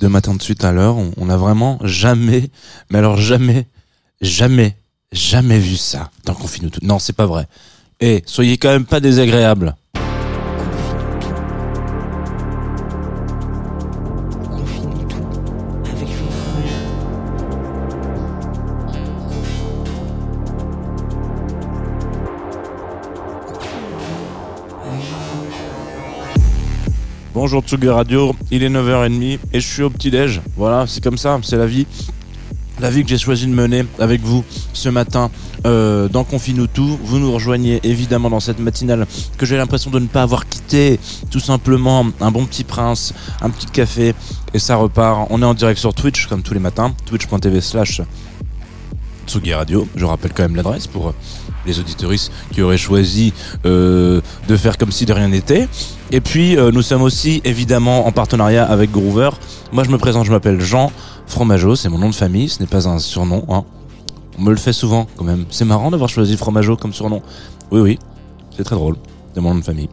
Deux 0.00 0.08
matins 0.08 0.34
de 0.34 0.42
suite 0.42 0.64
à 0.64 0.72
l'heure, 0.72 0.96
on, 0.96 1.10
on 1.16 1.28
a 1.28 1.36
vraiment 1.36 1.78
jamais, 1.82 2.50
mais 2.90 2.98
alors 2.98 3.16
jamais, 3.16 3.66
jamais, 4.20 4.76
jamais 5.12 5.58
vu 5.58 5.76
ça 5.76 6.10
dans 6.24 6.34
Confine 6.34 6.70
tout. 6.70 6.80
Non, 6.82 6.98
c'est 6.98 7.12
pas 7.12 7.26
vrai. 7.26 7.46
Eh, 8.00 8.22
soyez 8.26 8.58
quand 8.58 8.68
même 8.68 8.84
pas 8.86 9.00
désagréables. 9.00 9.74
Bonjour 27.48 27.62
Tsugi 27.62 27.88
Radio, 27.88 28.36
il 28.50 28.62
est 28.62 28.68
9h30 28.68 29.38
et 29.54 29.60
je 29.60 29.66
suis 29.66 29.82
au 29.82 29.88
petit-déj. 29.88 30.42
Voilà, 30.58 30.86
c'est 30.86 31.02
comme 31.02 31.16
ça, 31.16 31.40
c'est 31.42 31.56
la 31.56 31.64
vie. 31.64 31.86
La 32.78 32.90
vie 32.90 33.02
que 33.02 33.08
j'ai 33.08 33.16
choisi 33.16 33.46
de 33.46 33.54
mener 33.54 33.86
avec 33.98 34.20
vous 34.20 34.44
ce 34.74 34.90
matin 34.90 35.30
euh, 35.64 36.08
dans 36.08 36.24
Confine 36.24 36.68
tout. 36.68 36.98
Vous 37.02 37.18
nous 37.18 37.32
rejoignez 37.32 37.80
évidemment 37.84 38.28
dans 38.28 38.40
cette 38.40 38.58
matinale 38.58 39.06
que 39.38 39.46
j'ai 39.46 39.56
l'impression 39.56 39.90
de 39.90 39.98
ne 39.98 40.08
pas 40.08 40.20
avoir 40.20 40.46
quitté. 40.46 41.00
Tout 41.30 41.40
simplement 41.40 42.04
un 42.20 42.30
bon 42.30 42.44
petit 42.44 42.64
prince, 42.64 43.14
un 43.40 43.48
petit 43.48 43.64
café 43.64 44.14
et 44.52 44.58
ça 44.58 44.76
repart. 44.76 45.28
On 45.30 45.40
est 45.40 45.46
en 45.46 45.54
direct 45.54 45.80
sur 45.80 45.94
Twitch 45.94 46.26
comme 46.26 46.42
tous 46.42 46.52
les 46.52 46.60
matins, 46.60 46.92
twitch.tv 47.06 47.62
slash 47.62 48.02
Tsugi 49.28 49.52
Radio. 49.52 49.86
Je 49.94 50.04
rappelle 50.04 50.32
quand 50.32 50.42
même 50.42 50.56
l'adresse 50.56 50.86
pour 50.86 51.14
les 51.66 51.78
auditoristes 51.78 52.32
qui 52.52 52.62
auraient 52.62 52.78
choisi 52.78 53.32
euh, 53.66 54.20
de 54.48 54.56
faire 54.56 54.78
comme 54.78 54.90
si 54.90 55.04
de 55.06 55.12
rien 55.12 55.28
n'était. 55.28 55.68
Et 56.10 56.20
puis 56.20 56.56
euh, 56.56 56.70
nous 56.72 56.82
sommes 56.82 57.02
aussi 57.02 57.42
évidemment 57.44 58.06
en 58.06 58.12
partenariat 58.12 58.64
avec 58.64 58.90
Groover. 58.90 59.30
Moi 59.72 59.84
je 59.84 59.90
me 59.90 59.98
présente, 59.98 60.24
je 60.24 60.32
m'appelle 60.32 60.60
Jean 60.60 60.90
Fromageau, 61.26 61.76
c'est 61.76 61.90
mon 61.90 61.98
nom 61.98 62.08
de 62.08 62.14
famille, 62.14 62.48
ce 62.48 62.60
n'est 62.60 62.66
pas 62.66 62.88
un 62.88 62.98
surnom. 62.98 63.44
Hein. 63.50 63.64
On 64.38 64.42
me 64.42 64.50
le 64.50 64.56
fait 64.56 64.72
souvent 64.72 65.06
quand 65.16 65.24
même. 65.24 65.44
C'est 65.50 65.66
marrant 65.66 65.90
d'avoir 65.90 66.08
choisi 66.08 66.36
Fromageau 66.36 66.76
comme 66.76 66.94
surnom. 66.94 67.22
Oui 67.70 67.80
oui, 67.80 67.98
c'est 68.56 68.64
très 68.64 68.76
drôle. 68.76 68.96
C'est 69.34 69.40
mon 69.40 69.52
nom 69.52 69.60
de 69.60 69.64
famille. 69.64 69.90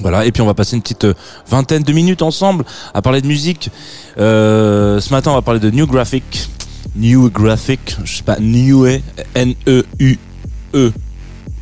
Voilà, 0.00 0.24
et 0.24 0.32
puis 0.32 0.40
on 0.40 0.46
va 0.46 0.54
passer 0.54 0.76
une 0.76 0.82
petite 0.82 1.04
euh, 1.04 1.14
vingtaine 1.46 1.82
de 1.82 1.92
minutes 1.92 2.22
ensemble 2.22 2.64
à 2.94 3.02
parler 3.02 3.20
de 3.20 3.26
musique. 3.26 3.70
Euh, 4.18 4.98
ce 4.98 5.10
matin, 5.12 5.30
on 5.30 5.34
va 5.34 5.42
parler 5.42 5.60
de 5.60 5.70
New 5.70 5.86
Graphic. 5.86 6.48
New 6.96 7.30
Graphic, 7.30 7.96
je 8.04 8.16
sais 8.16 8.22
pas, 8.22 8.38
New, 8.40 8.86
N-E-U-E, 9.34 10.92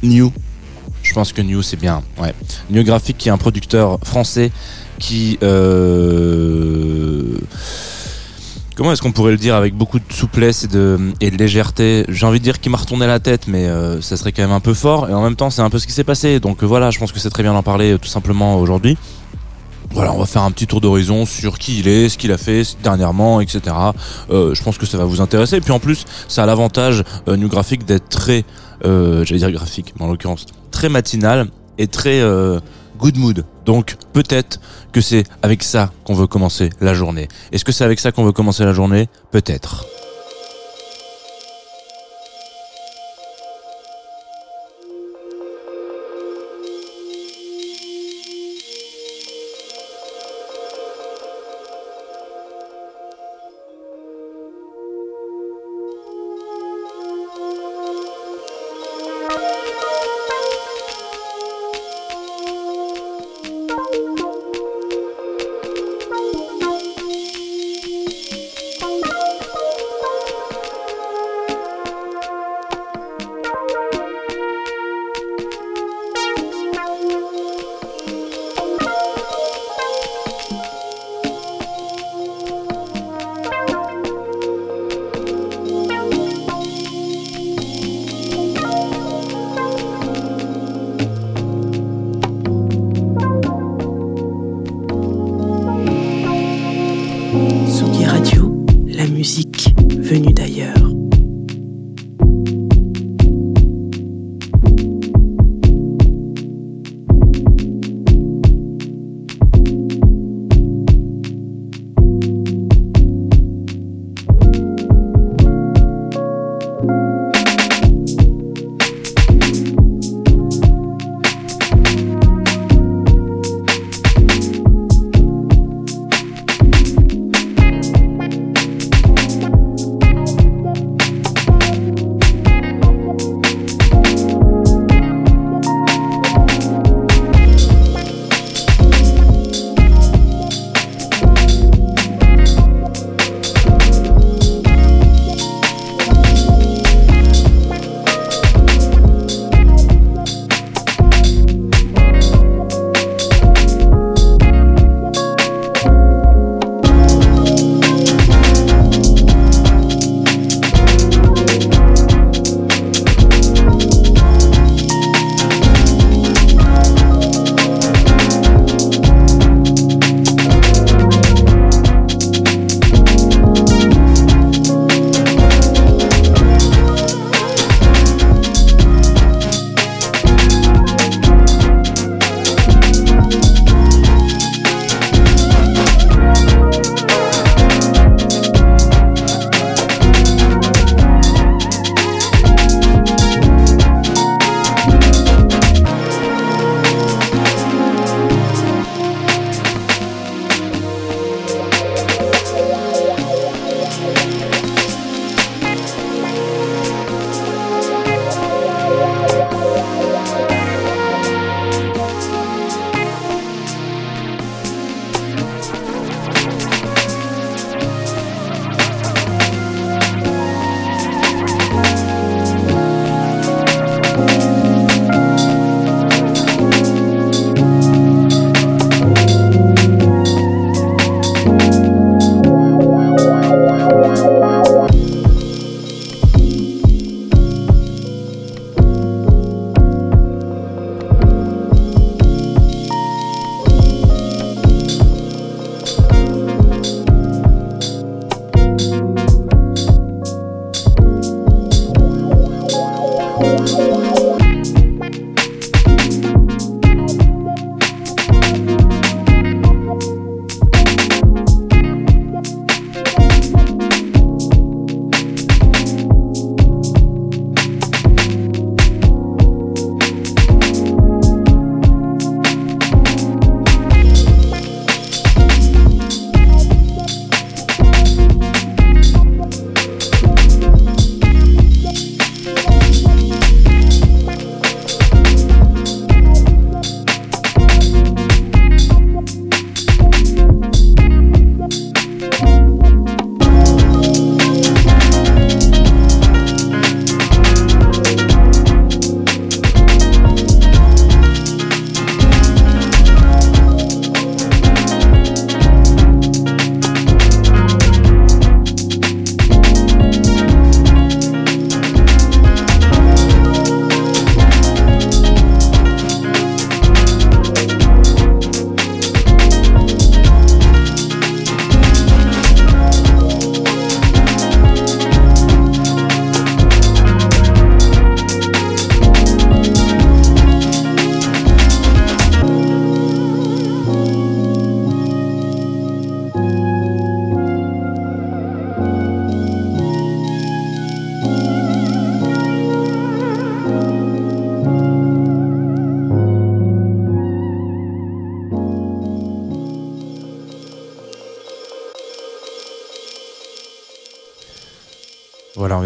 New. 0.03 0.33
Je 1.03 1.13
pense 1.15 1.33
que 1.33 1.43
New 1.43 1.63
c'est 1.63 1.81
bien, 1.81 2.03
ouais. 2.19 2.35
New 2.71 2.83
Graphic 2.83 3.17
qui 3.19 3.29
est 3.29 3.33
un 3.33 3.39
producteur 3.39 3.99
français 4.03 4.51
qui... 4.99 5.39
Euh, 5.43 7.39
Comment 8.79 8.93
est-ce 8.93 9.03
qu'on 9.03 9.11
pourrait 9.11 9.33
le 9.33 9.39
dire 9.39 9.57
avec 9.57 9.75
beaucoup 9.75 9.99
de 9.99 10.05
souplesse 10.13 10.63
et 10.63 10.69
de, 10.69 11.01
et 11.21 11.33
de 11.33 11.37
légèreté 11.37 12.05
J'ai 12.09 12.25
envie 12.27 12.39
de 12.39 12.45
dire 12.45 12.61
qu'il 12.61 12.71
m'a 12.71 12.79
retourné 12.79 13.09
la 13.09 13.19
tête, 13.19 13.49
mais 13.49 13.67
euh, 13.67 14.01
ça 14.01 14.17
serait 14.17 14.31
quand 14.31 14.43
même 14.43 14.53
un 14.53 14.61
peu 14.61 14.73
fort. 14.73 15.09
Et 15.11 15.13
en 15.13 15.21
même 15.21 15.35
temps, 15.35 15.51
c'est 15.51 15.63
un 15.63 15.69
peu 15.69 15.81
ce 15.81 15.87
qui 15.89 15.93
s'est 15.93 16.05
passé. 16.05 16.39
Donc 16.39 16.63
voilà, 16.63 16.93
je 16.93 17.01
pense 17.01 17.11
que 17.11 17.19
c'est 17.19 17.29
très 17.29 17.43
bien 17.43 17.53
d'en 17.55 17.65
parler 17.65 17.95
euh, 17.95 17.99
tout 17.99 18.07
simplement 18.07 18.57
aujourd'hui. 18.61 18.97
Voilà, 19.93 20.13
on 20.13 20.19
va 20.19 20.27
faire 20.27 20.43
un 20.43 20.51
petit 20.51 20.67
tour 20.67 20.81
d'horizon 20.81 21.27
sur 21.27 21.59
qui 21.59 21.81
il 21.81 21.89
est, 21.89 22.09
ce 22.09 22.19
qu'il 22.19 22.31
a 22.33 22.39
fait 22.39 22.63
dernièrement, 22.83 23.41
etc. 23.41 23.75
Euh, 24.31 24.55
je 24.55 24.63
pense 24.63 24.79
que 24.79 24.87
ça 24.87 24.99
va 24.99 25.05
vous 25.05 25.21
intéresser. 25.21 25.57
Et 25.57 25.61
puis 25.61 25.73
en 25.73 25.81
plus, 25.81 26.05
ça 26.29 26.43
a 26.43 26.47
l'avantage 26.47 27.03
euh, 27.27 27.37
New 27.37 27.49
d'être 27.49 28.09
très, 28.09 28.45
euh, 28.85 29.25
j'allais 29.25 29.41
dire 29.41 29.51
graphique, 29.51 29.95
mais 29.99 30.05
en 30.05 30.09
l'occurrence 30.09 30.47
très 30.71 30.89
matinal 30.89 31.49
et 31.79 31.87
très 31.87 32.21
euh, 32.21 32.61
good 32.99 33.17
mood. 33.17 33.45
Donc 33.65 33.97
peut-être 34.13 34.61
que 34.93 35.01
c'est 35.01 35.25
avec 35.43 35.63
ça 35.63 35.91
qu'on 36.05 36.15
veut 36.15 36.27
commencer 36.27 36.71
la 36.81 36.95
journée. 36.95 37.29
Est-ce 37.53 37.65
que 37.65 37.73
c'est 37.73 37.85
avec 37.85 37.99
ça 37.99 38.13
qu'on 38.13 38.25
veut 38.25 38.33
commencer 38.33 38.65
la 38.65 38.73
journée? 38.73 39.09
Peut-être. 39.31 39.87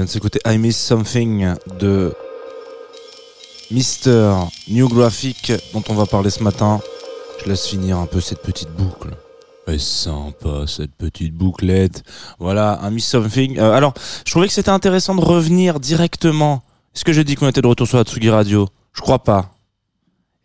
Vient 0.04 0.20
de 0.20 0.52
I 0.52 0.58
Miss 0.58 0.76
Something 0.76 1.54
de 1.78 2.12
Mister 3.70 4.34
New 4.68 4.88
Graphic 4.88 5.52
dont 5.72 5.82
on 5.88 5.94
va 5.94 6.06
parler 6.06 6.30
ce 6.30 6.42
matin. 6.42 6.80
Je 7.42 7.48
laisse 7.48 7.66
finir 7.66 7.98
un 7.98 8.06
peu 8.06 8.20
cette 8.20 8.42
petite 8.42 8.70
boucle. 8.70 9.10
Est 9.68 9.78
sympa 9.78 10.64
cette 10.66 10.94
petite 10.94 11.34
bouclette. 11.34 12.02
Voilà, 12.40 12.80
un 12.82 12.90
Miss 12.90 13.06
Something. 13.06 13.58
Euh, 13.58 13.72
alors, 13.72 13.94
je 14.26 14.30
trouvais 14.32 14.48
que 14.48 14.52
c'était 14.52 14.70
intéressant 14.70 15.14
de 15.14 15.20
revenir 15.20 15.78
directement. 15.78 16.62
Est-ce 16.94 17.04
que 17.04 17.12
j'ai 17.12 17.22
dit 17.22 17.36
qu'on 17.36 17.48
était 17.48 17.62
de 17.62 17.68
retour 17.68 17.86
sur 17.86 17.96
la 17.96 18.02
Tsugi 18.02 18.28
Radio? 18.28 18.68
Je 18.92 19.00
crois 19.00 19.20
pas. 19.20 19.54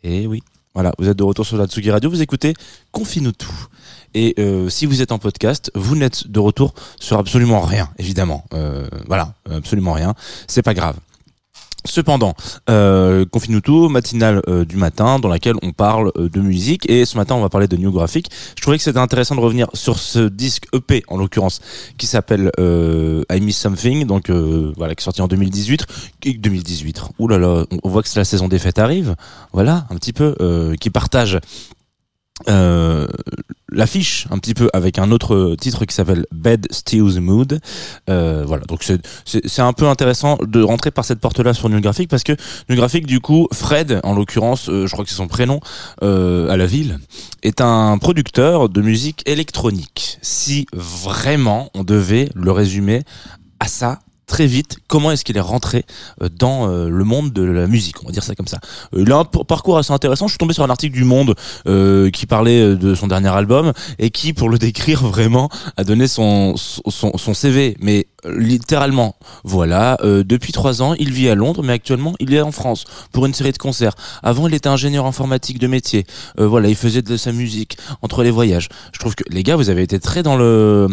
Eh 0.04 0.28
oui. 0.28 0.44
Voilà, 0.76 0.94
vous 1.00 1.10
êtes 1.10 1.18
de 1.18 1.24
retour 1.24 1.46
sur 1.46 1.58
la 1.58 1.66
Tsugi 1.66 1.90
Radio, 1.90 2.12
vous 2.12 2.22
écoutez 2.22 2.54
Confine-nous 2.92 3.32
tout. 3.32 3.68
Et 4.18 4.34
euh, 4.40 4.68
si 4.68 4.88
vous 4.88 5.04
êtes 5.04 5.12
en 5.12 5.20
podcast, 5.20 5.70
vous 5.76 5.96
n'êtes 5.96 6.28
de 6.28 6.40
retour 6.40 6.74
sur 7.00 7.20
absolument 7.20 7.62
rien, 7.62 7.88
évidemment. 8.00 8.46
Euh, 8.56 8.88
voilà, 9.06 9.36
absolument 9.48 9.94
rien. 9.94 10.16
C'est 10.48 10.64
pas 10.64 10.74
grave. 10.74 10.96
Cependant, 11.88 12.34
euh, 12.70 13.26
Confine-nous 13.26 13.62
tout, 13.62 13.90
matinale 13.90 14.42
euh, 14.48 14.66
du 14.66 14.76
matin, 14.76 15.20
dans 15.20 15.30
laquelle 15.30 15.56
on 15.62 15.72
parle 15.72 16.12
euh, 16.18 16.30
de 16.30 16.42
musique. 16.42 16.90
Et 16.90 17.06
ce 17.06 17.16
matin, 17.18 17.36
on 17.36 17.42
va 17.42 17.50
parler 17.50 17.68
de 17.68 17.78
New 17.78 17.92
Graphic. 17.92 18.30
Je 18.56 18.62
trouvais 18.62 18.78
que 18.78 18.84
c'était 18.84 19.00
intéressant 19.00 19.36
de 19.36 19.40
revenir 19.40 19.68
sur 19.74 19.98
ce 19.98 20.28
disque 20.28 20.66
EP, 20.74 21.04
en 21.08 21.18
l'occurrence, 21.18 21.62
qui 21.98 22.08
s'appelle 22.08 22.52
I 22.60 23.42
Miss 23.42 23.58
Something, 23.58 24.06
donc 24.06 24.30
voilà, 24.30 24.96
qui 24.96 25.02
est 25.02 25.04
sorti 25.04 25.22
en 25.22 25.28
2018. 25.28 25.86
Et 26.26 26.34
2018. 26.34 27.02
Ouh 27.20 27.28
là 27.28 27.38
là, 27.38 27.66
on 27.84 27.90
voit 27.90 28.04
que 28.04 28.10
c'est 28.10 28.20
la 28.20 28.26
saison 28.26 28.48
des 28.48 28.60
fêtes 28.60 28.80
arrive. 28.80 29.16
Voilà, 29.54 29.86
un 29.90 29.96
petit 29.96 30.14
peu, 30.14 30.36
qui 30.80 30.90
partage 30.90 31.40
euh, 32.50 33.08
l'affiche 33.72 34.28
un 34.32 34.38
petit 34.38 34.54
peu 34.54 34.70
avec 34.74 35.00
un 35.00 35.12
autre 35.12 35.56
titre 35.60 35.86
qui 35.86 35.94
s'appelle 35.94 36.26
Bed 36.32 36.68
Steals 36.72 37.20
Mood. 37.20 37.60
Euh, 38.10 38.44
voilà, 38.46 38.64
donc 38.66 38.84
c'est- 38.84 39.60
un 39.60 39.74
peu 39.74 39.88
intéressant 39.88 40.38
de 40.46 40.62
rentrer 40.62 40.92
par 40.92 41.04
cette 41.04 41.20
porte-là 41.20 41.54
sur 41.54 41.68
New 41.70 41.82
Graphic 41.82 42.10
parce 42.10 42.24
que 42.24 42.34
New 42.70 42.76
Graphic, 42.76 43.06
du 43.06 43.20
coup, 43.20 43.48
Fred, 43.52 44.00
en 44.04 44.14
l'occurrence, 44.14 44.70
euh, 44.70 44.86
je 44.88 44.92
crois 44.94 45.04
que 45.04 45.10
c'est 45.10 45.18
son 45.18 45.28
prénom, 45.28 45.60
euh, 46.04 46.50
à 46.50 46.58
la 46.58 46.66
ville, 46.68 47.00
est 47.44 47.60
un 47.60 47.98
producteur 47.98 48.70
de 48.70 48.82
musique 48.82 49.24
électronique. 49.28 50.20
Si 50.22 50.68
vraiment 50.74 51.70
on 51.74 51.84
devait 51.84 52.30
le 52.36 52.52
résumer 52.52 53.02
à 53.60 53.68
ça 53.68 54.00
très 54.28 54.46
vite, 54.46 54.78
comment 54.88 55.10
est-ce 55.12 55.24
qu'il 55.24 55.38
est 55.38 55.42
rentré 55.42 55.86
euh, 56.22 56.30
dans 56.30 56.70
euh, 56.70 56.90
le 56.90 57.04
monde 57.06 57.32
de 57.32 57.42
la 57.42 57.66
musique, 57.66 58.04
on 58.04 58.08
va 58.08 58.12
dire 58.12 58.24
ça 58.24 58.36
comme 58.36 58.48
ça. 58.48 58.60
Euh, 58.94 59.02
il 59.02 59.12
a 59.12 59.18
un 59.18 59.24
parcours 59.24 59.78
assez 59.78 59.94
intéressant. 59.94 60.28
Je 60.28 60.34
suis 60.34 60.38
tombé 60.38 60.54
sur 60.54 60.64
un 60.64 60.70
article 60.70 60.94
du 60.94 61.06
Monde 61.06 61.36
qui 62.12 62.26
parlait 62.26 62.76
de 62.76 62.94
son 62.94 63.08
dernier 63.08 63.30
album 63.30 63.72
et 63.98 64.10
qui, 64.10 64.34
pour 64.34 64.50
le 64.50 64.58
décrire 64.68 65.06
vraiment, 65.06 65.50
a 65.78 65.84
donné 65.86 66.08
son 66.08 66.56
son, 66.58 67.34
CV, 67.34 67.78
mais 67.80 68.08
littéralement. 68.26 69.16
Voilà. 69.46 69.98
depuis 70.04 70.52
trois 70.52 70.82
ans, 70.82 70.94
il 71.00 71.12
vit 71.14 71.30
à 71.30 71.36
Londres, 71.36 71.64
mais 71.64 71.74
actuellement, 71.74 72.14
il 72.20 72.34
est 72.34 72.42
en 72.42 72.52
France 72.52 72.84
pour 73.14 73.26
une 73.26 73.34
série 73.34 73.54
de 73.54 73.58
concerts. 73.58 73.94
Avant, 74.22 74.48
il 74.48 74.54
était 74.54 74.68
ingénieur 74.68 75.06
informatique 75.06 75.60
de 75.60 75.68
métier. 75.68 76.06
Voilà, 76.38 76.68
il 76.68 76.76
faisait 76.76 77.02
de 77.02 77.16
sa 77.16 77.32
musique 77.32 77.78
entre 78.02 78.24
les 78.24 78.32
voyages. 78.32 78.68
Je 78.92 79.00
trouve 79.00 79.16
que 79.16 79.24
les 79.30 79.44
gars, 79.44 79.56
vous 79.56 79.70
avez 79.70 79.84
été 79.84 80.00
très 80.00 80.24
dans 80.24 80.36
le 80.36 80.90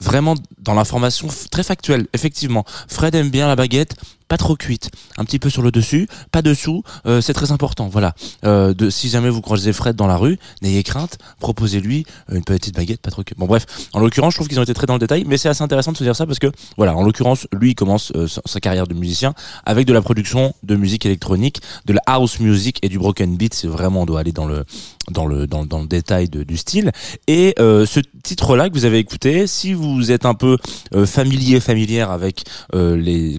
vraiment 0.00 0.34
dans 0.58 0.74
l'information 0.74 1.28
très 1.50 1.62
factuelle. 1.62 2.06
Effectivement, 2.12 2.64
Fred 2.88 3.14
aime 3.14 3.30
bien 3.30 3.46
la 3.48 3.56
baguette, 3.56 3.94
pas 4.28 4.36
trop 4.36 4.56
cuite, 4.56 4.90
un 5.18 5.24
petit 5.24 5.38
peu 5.38 5.50
sur 5.50 5.62
le 5.62 5.70
dessus, 5.70 6.08
pas 6.32 6.42
dessous. 6.42 6.82
euh, 7.06 7.20
c'est 7.20 7.32
très 7.32 7.52
important. 7.52 7.88
Voilà. 7.88 8.14
Euh, 8.44 8.74
de, 8.74 8.90
si 8.90 9.08
jamais 9.08 9.30
vous 9.30 9.40
croisez 9.40 9.72
Fred 9.72 9.96
dans 9.96 10.06
la 10.06 10.16
rue, 10.16 10.38
n'ayez 10.62 10.82
crainte, 10.82 11.18
proposez-lui 11.40 12.06
une 12.32 12.44
petite 12.44 12.74
baguette, 12.74 13.00
pas 13.00 13.10
trop 13.10 13.22
cuite. 13.22 13.38
Bon 13.38 13.46
bref, 13.46 13.66
en 13.92 14.00
l'occurrence, 14.00 14.34
je 14.34 14.38
trouve 14.38 14.48
qu'ils 14.48 14.58
ont 14.58 14.64
été 14.64 14.74
très 14.74 14.86
dans 14.86 14.94
le 14.94 15.00
détail, 15.00 15.24
mais 15.26 15.36
c'est 15.36 15.48
assez 15.48 15.62
intéressant 15.62 15.92
de 15.92 15.96
se 15.96 16.04
dire 16.04 16.16
ça 16.16 16.26
parce 16.26 16.38
que 16.38 16.50
voilà, 16.76 16.96
en 16.96 17.02
l'occurrence, 17.02 17.46
lui 17.52 17.74
commence 17.74 18.12
euh, 18.16 18.26
sa 18.26 18.60
carrière 18.60 18.86
de 18.86 18.94
musicien 18.94 19.34
avec 19.64 19.86
de 19.86 19.92
la 19.92 20.02
production 20.02 20.54
de 20.62 20.76
musique 20.76 21.06
électronique, 21.06 21.60
de 21.84 21.92
la 21.92 22.02
house 22.06 22.40
music 22.40 22.78
et 22.82 22.88
du 22.88 22.98
broken 22.98 23.36
beat. 23.36 23.54
C'est 23.54 23.68
vraiment 23.68 24.02
on 24.02 24.06
doit 24.06 24.20
aller 24.20 24.32
dans 24.32 24.46
le 24.46 24.64
dans 25.10 25.26
le 25.26 25.46
dans, 25.46 25.64
dans 25.64 25.80
le 25.80 25.86
détail 25.86 26.28
du 26.28 26.56
style. 26.56 26.92
Et 27.26 27.54
euh, 27.58 27.86
ce 27.86 28.00
titre-là 28.22 28.68
que 28.68 28.74
vous 28.74 28.84
avez 28.84 28.98
écouté, 28.98 29.46
si 29.46 29.72
vous 29.72 30.10
êtes 30.10 30.26
un 30.26 30.34
peu 30.34 30.58
euh, 30.94 31.06
familier, 31.06 31.60
familière 31.60 32.10
avec 32.10 32.44
euh, 32.74 32.96
les 32.96 33.38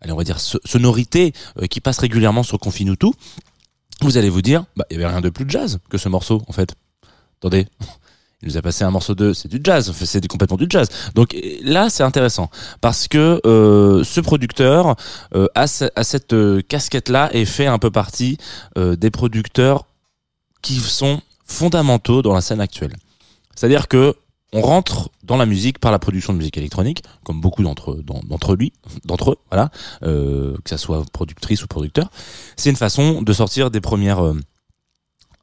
allez, 0.00 0.12
on 0.12 0.16
va 0.16 0.24
dire 0.24 0.40
so- 0.40 0.60
sonorités 0.64 1.32
euh, 1.60 1.66
qui 1.66 1.80
passent 1.80 1.98
régulièrement 1.98 2.42
sur 2.42 2.58
Confine 2.58 2.96
tout, 2.96 3.14
vous 4.02 4.16
allez 4.16 4.30
vous 4.30 4.42
dire, 4.42 4.64
bah 4.76 4.84
il 4.90 4.94
y 4.94 4.96
avait 4.96 5.06
rien 5.12 5.20
de 5.20 5.28
plus 5.30 5.44
jazz 5.48 5.78
que 5.90 5.98
ce 5.98 6.08
morceau 6.08 6.42
en 6.48 6.52
fait. 6.52 6.74
Attendez. 7.40 7.66
Il 8.42 8.48
nous 8.48 8.56
a 8.56 8.62
passé 8.62 8.84
un 8.84 8.90
morceau 8.90 9.14
de, 9.14 9.34
c'est 9.34 9.48
du 9.48 9.60
jazz, 9.62 9.92
c'est 9.92 10.26
complètement 10.26 10.56
du 10.56 10.64
jazz. 10.70 10.88
Donc 11.14 11.34
euh, 11.34 11.38
là, 11.62 11.90
c'est 11.90 12.02
intéressant 12.02 12.48
parce 12.80 13.06
que 13.06 13.38
euh, 13.44 14.02
ce 14.02 14.18
producteur 14.22 14.96
euh, 15.34 15.46
a, 15.54 15.66
ce- 15.66 15.90
a 15.94 16.04
cette 16.04 16.32
euh, 16.32 16.62
casquette-là 16.66 17.28
et 17.34 17.44
fait 17.44 17.66
un 17.66 17.78
peu 17.78 17.90
partie 17.90 18.38
des 18.76 19.10
producteurs 19.10 19.84
qui 20.62 20.76
sont 20.76 21.20
fondamentaux 21.44 22.22
dans 22.22 22.32
la 22.32 22.40
scène 22.40 22.62
actuelle. 22.62 22.94
C'est-à-dire 23.54 23.88
que 23.88 24.14
on 24.52 24.62
rentre 24.62 25.10
dans 25.22 25.36
la 25.36 25.46
musique 25.46 25.78
par 25.78 25.92
la 25.92 25.98
production 25.98 26.32
de 26.32 26.38
musique 26.38 26.56
électronique, 26.56 27.02
comme 27.24 27.40
beaucoup 27.40 27.62
d'entre 27.62 27.94
d'en- 27.94 28.20
d'entre 28.24 28.56
lui, 28.56 28.72
d'entre 29.04 29.32
eux, 29.32 29.36
voilà, 29.50 29.70
euh, 30.02 30.56
que 30.64 30.70
ça 30.70 30.78
soit 30.78 31.04
productrice 31.12 31.62
ou 31.62 31.66
producteur. 31.68 32.10
C'est 32.56 32.70
une 32.70 32.76
façon 32.76 33.22
de 33.22 33.32
sortir 33.32 33.70
des 33.70 33.80
premières 33.80 34.24
euh, 34.24 34.38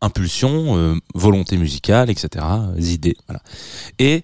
impulsions, 0.01 0.77
euh, 0.77 0.95
volontés 1.15 1.57
musicales, 1.57 2.09
etc., 2.09 2.45
idées. 2.77 3.17
Et 3.97 4.23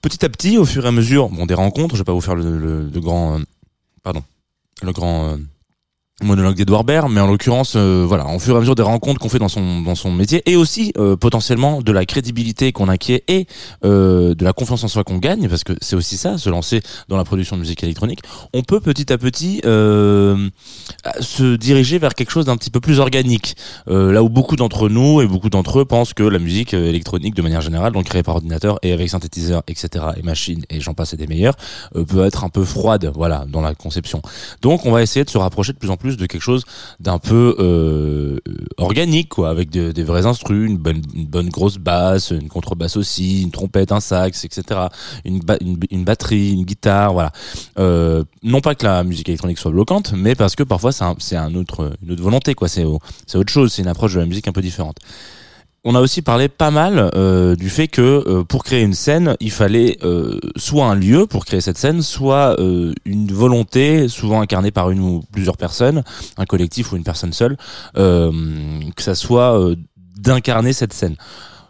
petit 0.00 0.24
à 0.24 0.28
petit, 0.28 0.58
au 0.58 0.64
fur 0.64 0.84
et 0.84 0.88
à 0.88 0.92
mesure, 0.92 1.28
bon, 1.28 1.46
des 1.46 1.54
rencontres, 1.54 1.94
je 1.94 2.00
vais 2.00 2.04
pas 2.04 2.12
vous 2.12 2.20
faire 2.20 2.34
le, 2.34 2.88
le, 2.90 3.00
grand, 3.00 3.38
euh, 3.38 3.42
pardon, 4.02 4.22
le 4.82 4.92
grand 4.92 5.36
monologue 6.22 6.56
d'Edouard 6.56 6.84
Baird, 6.84 7.10
mais 7.10 7.20
en 7.20 7.26
l'occurrence, 7.26 7.74
euh, 7.76 8.04
voilà, 8.08 8.26
au 8.26 8.38
fur 8.38 8.54
et 8.54 8.56
à 8.56 8.60
mesure 8.60 8.74
des 8.74 8.82
rencontres 8.82 9.20
qu'on 9.20 9.28
fait 9.28 9.38
dans 9.38 9.48
son 9.48 9.82
dans 9.82 9.94
son 9.94 10.10
métier, 10.10 10.42
et 10.46 10.56
aussi 10.56 10.92
euh, 10.96 11.14
potentiellement 11.14 11.82
de 11.82 11.92
la 11.92 12.06
crédibilité 12.06 12.72
qu'on 12.72 12.88
acquiert 12.88 13.20
et 13.28 13.46
euh, 13.84 14.34
de 14.34 14.42
la 14.42 14.54
confiance 14.54 14.82
en 14.82 14.88
soi 14.88 15.04
qu'on 15.04 15.18
gagne, 15.18 15.46
parce 15.48 15.62
que 15.62 15.74
c'est 15.82 15.94
aussi 15.94 16.16
ça, 16.16 16.38
se 16.38 16.48
lancer 16.48 16.80
dans 17.08 17.18
la 17.18 17.24
production 17.24 17.56
de 17.56 17.60
musique 17.60 17.82
électronique, 17.82 18.20
on 18.54 18.62
peut 18.62 18.80
petit 18.80 19.12
à 19.12 19.18
petit 19.18 19.60
euh, 19.66 20.48
se 21.20 21.56
diriger 21.56 21.98
vers 21.98 22.14
quelque 22.14 22.30
chose 22.30 22.46
d'un 22.46 22.56
petit 22.56 22.70
peu 22.70 22.80
plus 22.80 22.98
organique. 22.98 23.54
Euh, 23.88 24.10
là 24.10 24.22
où 24.22 24.30
beaucoup 24.30 24.56
d'entre 24.56 24.88
nous 24.88 25.20
et 25.20 25.26
beaucoup 25.26 25.50
d'entre 25.50 25.80
eux 25.80 25.84
pensent 25.84 26.14
que 26.14 26.22
la 26.22 26.38
musique 26.38 26.72
euh, 26.72 26.88
électronique, 26.88 27.34
de 27.34 27.42
manière 27.42 27.60
générale, 27.60 27.92
donc 27.92 28.04
créée 28.06 28.22
par 28.22 28.36
ordinateur 28.36 28.78
et 28.82 28.92
avec 28.92 29.10
synthétiseur, 29.10 29.62
etc., 29.68 30.06
et 30.16 30.22
machine, 30.22 30.64
et 30.70 30.80
j'en 30.80 30.94
passe 30.94 31.12
et 31.12 31.18
des 31.18 31.26
meilleurs, 31.26 31.56
peut 32.08 32.24
être 32.24 32.44
un 32.44 32.48
peu 32.48 32.64
froide, 32.64 33.10
voilà, 33.14 33.44
dans 33.48 33.60
la 33.60 33.74
conception. 33.74 34.22
Donc 34.62 34.86
on 34.86 34.92
va 34.92 35.02
essayer 35.02 35.24
de 35.24 35.30
se 35.30 35.38
rapprocher 35.38 35.72
de 35.72 35.78
plus 35.78 35.90
en 35.90 35.96
plus 35.96 36.05
de 36.16 36.26
quelque 36.26 36.42
chose 36.42 36.64
d'un 37.00 37.18
peu 37.18 37.56
euh, 37.58 38.38
organique, 38.76 39.30
quoi, 39.30 39.50
avec 39.50 39.70
de- 39.70 39.90
des 39.92 40.04
vrais 40.04 40.26
instrus, 40.26 40.68
une 40.68 40.76
bonne, 40.78 41.02
une 41.14 41.26
bonne 41.26 41.48
grosse 41.48 41.78
basse, 41.78 42.30
une 42.30 42.48
contrebasse 42.48 42.96
aussi, 42.96 43.42
une 43.42 43.50
trompette, 43.50 43.90
un 43.90 44.00
sax, 44.00 44.44
etc., 44.44 44.80
une, 45.24 45.40
une, 45.90 46.04
batterie, 46.04 46.52
une 46.52 46.64
guitare, 46.64 47.12
voilà. 47.12 47.32
Euh, 47.78 48.22
non 48.42 48.60
pas 48.60 48.74
que 48.74 48.84
la 48.84 49.02
musique 49.02 49.28
électronique 49.28 49.58
soit 49.58 49.72
bloquante, 49.72 50.12
mais 50.16 50.34
parce 50.34 50.54
que 50.54 50.62
parfois 50.62 50.92
c'est 50.92 51.04
un, 51.04 51.16
un 51.32 51.54
autre, 51.56 51.92
une 52.02 52.12
autre 52.12 52.22
volonté, 52.22 52.54
quoi. 52.54 52.68
C'est 52.68 52.84
autre 52.84 53.52
chose, 53.52 53.72
c'est 53.72 53.82
une 53.82 53.88
approche 53.88 54.14
de 54.14 54.20
la 54.20 54.26
musique 54.26 54.46
un 54.46 54.52
peu 54.52 54.62
différente. 54.62 54.98
On 55.88 55.94
a 55.94 56.00
aussi 56.00 56.20
parlé 56.20 56.48
pas 56.48 56.72
mal 56.72 57.12
euh, 57.14 57.54
du 57.54 57.70
fait 57.70 57.86
que 57.86 58.02
euh, 58.26 58.42
pour 58.42 58.64
créer 58.64 58.82
une 58.82 58.92
scène, 58.92 59.36
il 59.38 59.52
fallait 59.52 59.98
euh, 60.02 60.40
soit 60.56 60.86
un 60.86 60.96
lieu 60.96 61.28
pour 61.28 61.44
créer 61.44 61.60
cette 61.60 61.78
scène, 61.78 62.02
soit 62.02 62.56
une 63.04 63.32
volonté, 63.32 64.08
souvent 64.08 64.40
incarnée 64.40 64.72
par 64.72 64.90
une 64.90 64.98
ou 64.98 65.22
plusieurs 65.30 65.56
personnes, 65.56 66.02
un 66.38 66.44
collectif 66.44 66.90
ou 66.90 66.96
une 66.96 67.04
personne 67.04 67.32
seule, 67.32 67.56
que 67.94 69.02
ça 69.02 69.14
soit 69.14 69.56
d'incarner 70.16 70.72
cette 70.72 70.92
scène. 70.92 71.14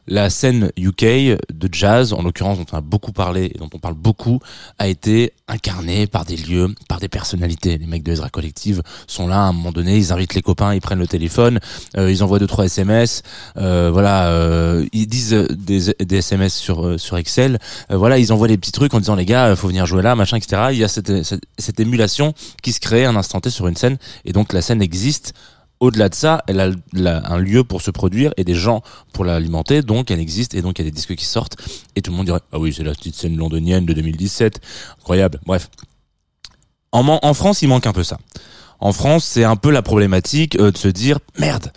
La 0.09 0.31
scène 0.31 0.71
UK 0.77 1.05
de 1.05 1.69
jazz, 1.73 2.13
en 2.13 2.23
l'occurrence 2.23 2.59
dont 2.59 2.67
on 2.73 2.77
a 2.77 2.81
beaucoup 2.81 3.13
parlé 3.13 3.51
et 3.55 3.59
dont 3.59 3.71
on 3.75 3.79
parle 3.79 3.95
beaucoup, 3.95 4.41
a 4.79 4.89
été 4.89 5.33
incarnée 5.49 6.07
par 6.07 6.25
des 6.25 6.37
lieux, 6.37 6.75
par 6.89 7.01
des 7.01 7.09
personnalités. 7.09 7.79
Les 7.79 7.87
mecs 7.87 8.03
de 8.03 8.13
Ezra 8.13 8.29
Collective 8.29 8.83
sont 9.07 9.27
là 9.27 9.37
à 9.37 9.49
un 9.49 9.53
moment 9.53 9.73
donné, 9.73 9.97
ils 9.97 10.13
invitent 10.13 10.35
les 10.35 10.43
copains, 10.43 10.75
ils 10.75 10.81
prennent 10.81 10.99
le 10.99 11.07
téléphone, 11.07 11.61
euh, 11.97 12.11
ils 12.11 12.23
envoient 12.23 12.39
deux 12.39 12.47
trois 12.47 12.67
SMS, 12.67 13.23
euh, 13.57 13.91
voilà, 13.93 14.29
euh, 14.29 14.87
ils 14.93 15.07
disent 15.07 15.47
des, 15.51 15.95
des 16.05 16.17
SMS 16.17 16.55
sur 16.55 16.87
euh, 16.87 16.99
sur 16.99 17.17
Excel, 17.17 17.59
euh, 17.91 17.97
voilà, 17.97 18.19
ils 18.19 18.33
envoient 18.33 18.49
des 18.49 18.59
petits 18.59 18.73
trucs 18.73 18.95
en 18.95 19.01
disant 19.01 19.15
les 19.15 19.27
gars, 19.27 19.47
euh, 19.47 19.57
faut 19.57 19.69
venir 19.69 19.87
jouer 19.87 20.03
là, 20.03 20.15
machin, 20.15 20.37
etc. 20.37 20.69
Il 20.73 20.79
y 20.79 20.85
a 20.85 20.89
cette, 20.89 21.23
cette, 21.25 21.45
cette 21.59 21.81
émulation 21.81 22.35
qui 22.63 22.73
se 22.73 22.81
crée 22.81 23.05
un 23.05 23.17
instant 23.17 23.41
T 23.41 23.51
sur 23.51 23.69
une 23.69 23.77
scène 23.77 23.97
et 24.25 24.33
donc 24.33 24.53
la 24.53 24.63
scène 24.63 24.83
existe. 24.83 25.35
Au-delà 25.79 26.09
de 26.09 26.15
ça, 26.15 26.43
elle 26.47 26.61
a, 26.61 27.31
un 27.31 27.39
lieu 27.39 27.63
pour 27.63 27.83
se 27.83 27.91
produire 27.91 28.33
et 28.37 28.45
des 28.45 28.55
gens 28.55 28.83
pour 29.13 29.25
l'alimenter, 29.25 29.83
donc 29.83 30.11
elle 30.11 30.21
existe 30.21 30.55
et 30.55 30.63
donc 30.63 30.79
il 30.79 30.83
y 30.83 30.87
a 30.87 30.91
des 30.91 30.95
disques 30.95 31.15
qui 31.15 31.27
sortent 31.27 31.57
et 31.95 32.03
tout 32.03 32.11
le 32.11 32.17
monde 32.17 32.27
dirait 32.27 32.41
ah 32.53 32.59
oui 32.59 32.73
c'est 32.75 32.83
la 32.83 32.93
petite 32.93 33.15
scène 33.15 33.37
londonienne 33.37 33.85
de 33.85 33.93
2017, 33.93 34.61
incroyable. 34.99 35.39
Bref, 35.45 35.69
en, 36.93 37.19
en 37.23 37.35
France 37.35 37.61
il 37.61 37.69
manque 37.69 37.87
un 37.87 37.93
peu 37.93 38.05
ça. 38.05 38.19
En 38.81 38.93
France 38.93 39.25
c'est 39.25 39.45
un 39.45 39.57
peu 39.57 39.71
la 39.71 39.83
problématique 39.83 40.57
euh, 40.57 40.71
de 40.71 40.79
se 40.79 40.89
dire 40.89 41.19
merde, 41.39 41.73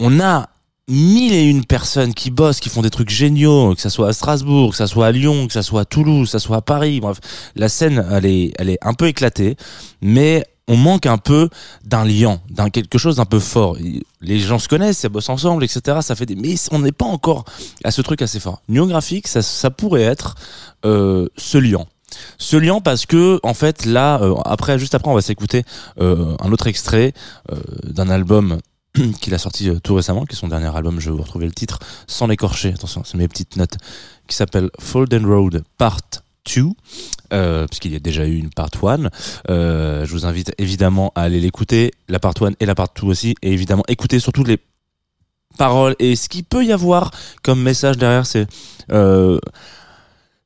on 0.00 0.18
a 0.18 0.48
mille 0.88 1.34
et 1.34 1.44
une 1.44 1.64
personnes 1.64 2.14
qui 2.14 2.30
bossent, 2.30 2.60
qui 2.60 2.70
font 2.70 2.82
des 2.82 2.90
trucs 2.90 3.10
géniaux, 3.10 3.74
que 3.74 3.80
ça 3.80 3.90
soit 3.90 4.08
à 4.08 4.12
Strasbourg, 4.12 4.70
que 4.70 4.76
ça 4.76 4.86
soit 4.86 5.06
à 5.06 5.12
Lyon, 5.12 5.46
que 5.46 5.52
ça 5.52 5.62
soit 5.62 5.82
à 5.82 5.84
Toulouse, 5.84 6.26
que 6.28 6.32
ça 6.32 6.38
soit 6.38 6.56
à 6.56 6.62
Paris. 6.62 7.00
Bref, 7.00 7.18
la 7.54 7.68
scène, 7.68 8.04
elle 8.10 8.26
est, 8.26 8.52
elle 8.58 8.70
est 8.70 8.78
un 8.82 8.94
peu 8.94 9.06
éclatée, 9.06 9.56
mais 10.00 10.44
on 10.68 10.76
manque 10.76 11.06
un 11.06 11.18
peu 11.18 11.48
d'un 11.84 12.04
lien, 12.04 12.40
d'un 12.50 12.70
quelque 12.70 12.98
chose 12.98 13.16
d'un 13.16 13.24
peu 13.24 13.40
fort. 13.40 13.76
Les 14.20 14.38
gens 14.38 14.58
se 14.58 14.68
connaissent, 14.68 14.98
ça 14.98 15.08
bosse 15.08 15.28
ensemble, 15.28 15.64
etc. 15.64 15.98
Ça 16.02 16.14
fait 16.14 16.26
des, 16.26 16.36
mais 16.36 16.54
on 16.70 16.78
n'est 16.78 16.92
pas 16.92 17.06
encore 17.06 17.44
à 17.84 17.90
ce 17.90 18.02
truc 18.02 18.22
assez 18.22 18.38
fort. 18.38 18.62
Neographique, 18.68 19.26
ça, 19.26 19.42
ça 19.42 19.70
pourrait 19.70 20.02
être 20.02 20.36
euh, 20.84 21.26
ce 21.36 21.58
lien. 21.58 21.84
Ce 22.38 22.56
lien 22.56 22.80
parce 22.80 23.06
que 23.06 23.40
en 23.42 23.54
fait 23.54 23.84
là, 23.84 24.20
euh, 24.22 24.34
après, 24.44 24.78
juste 24.78 24.94
après, 24.94 25.10
on 25.10 25.14
va 25.14 25.22
s'écouter 25.22 25.64
euh, 26.00 26.36
un 26.40 26.52
autre 26.52 26.66
extrait 26.66 27.12
d'un 27.84 28.10
album 28.10 28.60
qu'il 29.20 29.34
a 29.34 29.38
sorti 29.38 29.70
tout 29.82 29.94
récemment, 29.94 30.24
qui 30.26 30.34
est 30.34 30.38
son 30.38 30.48
dernier 30.48 30.74
album. 30.74 31.00
Je 31.00 31.10
vais 31.10 31.16
vous 31.16 31.22
retrouver 31.22 31.46
le 31.46 31.52
titre 31.52 31.78
sans 32.06 32.26
l'écorcher. 32.26 32.72
Attention, 32.74 33.02
c'est 33.04 33.16
mes 33.16 33.28
petites 33.28 33.56
notes. 33.56 33.76
Qui 34.26 34.36
s'appelle 34.36 34.68
Folden 34.78 35.24
Road 35.24 35.64
Part 35.78 36.00
2. 36.56 36.70
Euh, 37.32 37.66
puisqu'il 37.66 37.92
y 37.92 37.96
a 37.96 38.00
déjà 38.00 38.26
eu 38.26 38.36
une 38.36 38.50
part 38.50 38.70
1. 38.82 39.10
Euh, 39.50 40.06
je 40.06 40.12
vous 40.12 40.24
invite 40.24 40.52
évidemment 40.56 41.12
à 41.14 41.22
aller 41.22 41.40
l'écouter, 41.40 41.92
la 42.08 42.18
part 42.18 42.34
1 42.40 42.52
et 42.58 42.66
la 42.66 42.74
part 42.74 42.88
2 42.98 43.06
aussi, 43.06 43.34
et 43.42 43.52
évidemment 43.52 43.84
écouter 43.88 44.18
surtout 44.18 44.44
les 44.44 44.58
paroles 45.58 45.94
et 45.98 46.16
ce 46.16 46.28
qu'il 46.28 46.44
peut 46.44 46.64
y 46.64 46.72
avoir 46.72 47.10
comme 47.42 47.60
message 47.60 47.98
derrière, 47.98 48.24
c'est 48.24 48.46
euh, 48.92 49.38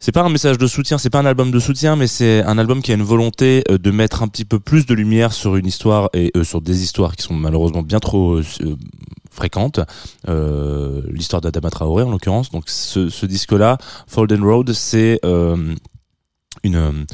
c'est 0.01 0.11
pas 0.11 0.23
un 0.23 0.31
message 0.31 0.59
de 0.59 0.67
soutien, 0.67 0.99
c'est 0.99 1.11
pas 1.11 1.21
un 1.21 1.27
album 1.27 1.53
de 1.53 1.61
soutien, 1.61 1.95
mais 1.95 2.09
c'est 2.09 2.43
un 2.43 2.59
album 2.59 2.83
qui 2.83 2.91
a 2.91 2.97
une 2.97 3.05
volonté 3.05 3.63
euh, 3.71 3.79
de 3.79 3.91
mettre 3.93 4.25
un 4.25 4.29
petit 4.29 4.45
peu 4.45 4.59
plus 4.59 4.85
de 4.85 4.95
lumière 4.95 5.33
sur 5.33 5.55
une 5.55 5.67
histoire 5.67 6.11
et 6.13 6.33
sur 6.43 6.61
des 6.61 6.83
histoires 6.83 7.15
qui 7.15 7.23
sont 7.23 7.35
malheureusement 7.35 7.83
bien 7.83 8.01
trop 8.01 8.41
fréquentes. 9.31 9.79
Euh, 10.29 11.03
L'histoire 11.09 11.41
d'Adama 11.41 11.71
Traoré 11.71 12.03
en 12.03 12.11
l'occurrence. 12.11 12.51
Donc 12.51 12.65
ce, 12.67 13.27
disque-là, 13.27 13.79
Folden 14.09 14.43
Road, 14.43 14.73
c'est 14.73 15.21
une 16.63 16.77
euh, 16.77 17.05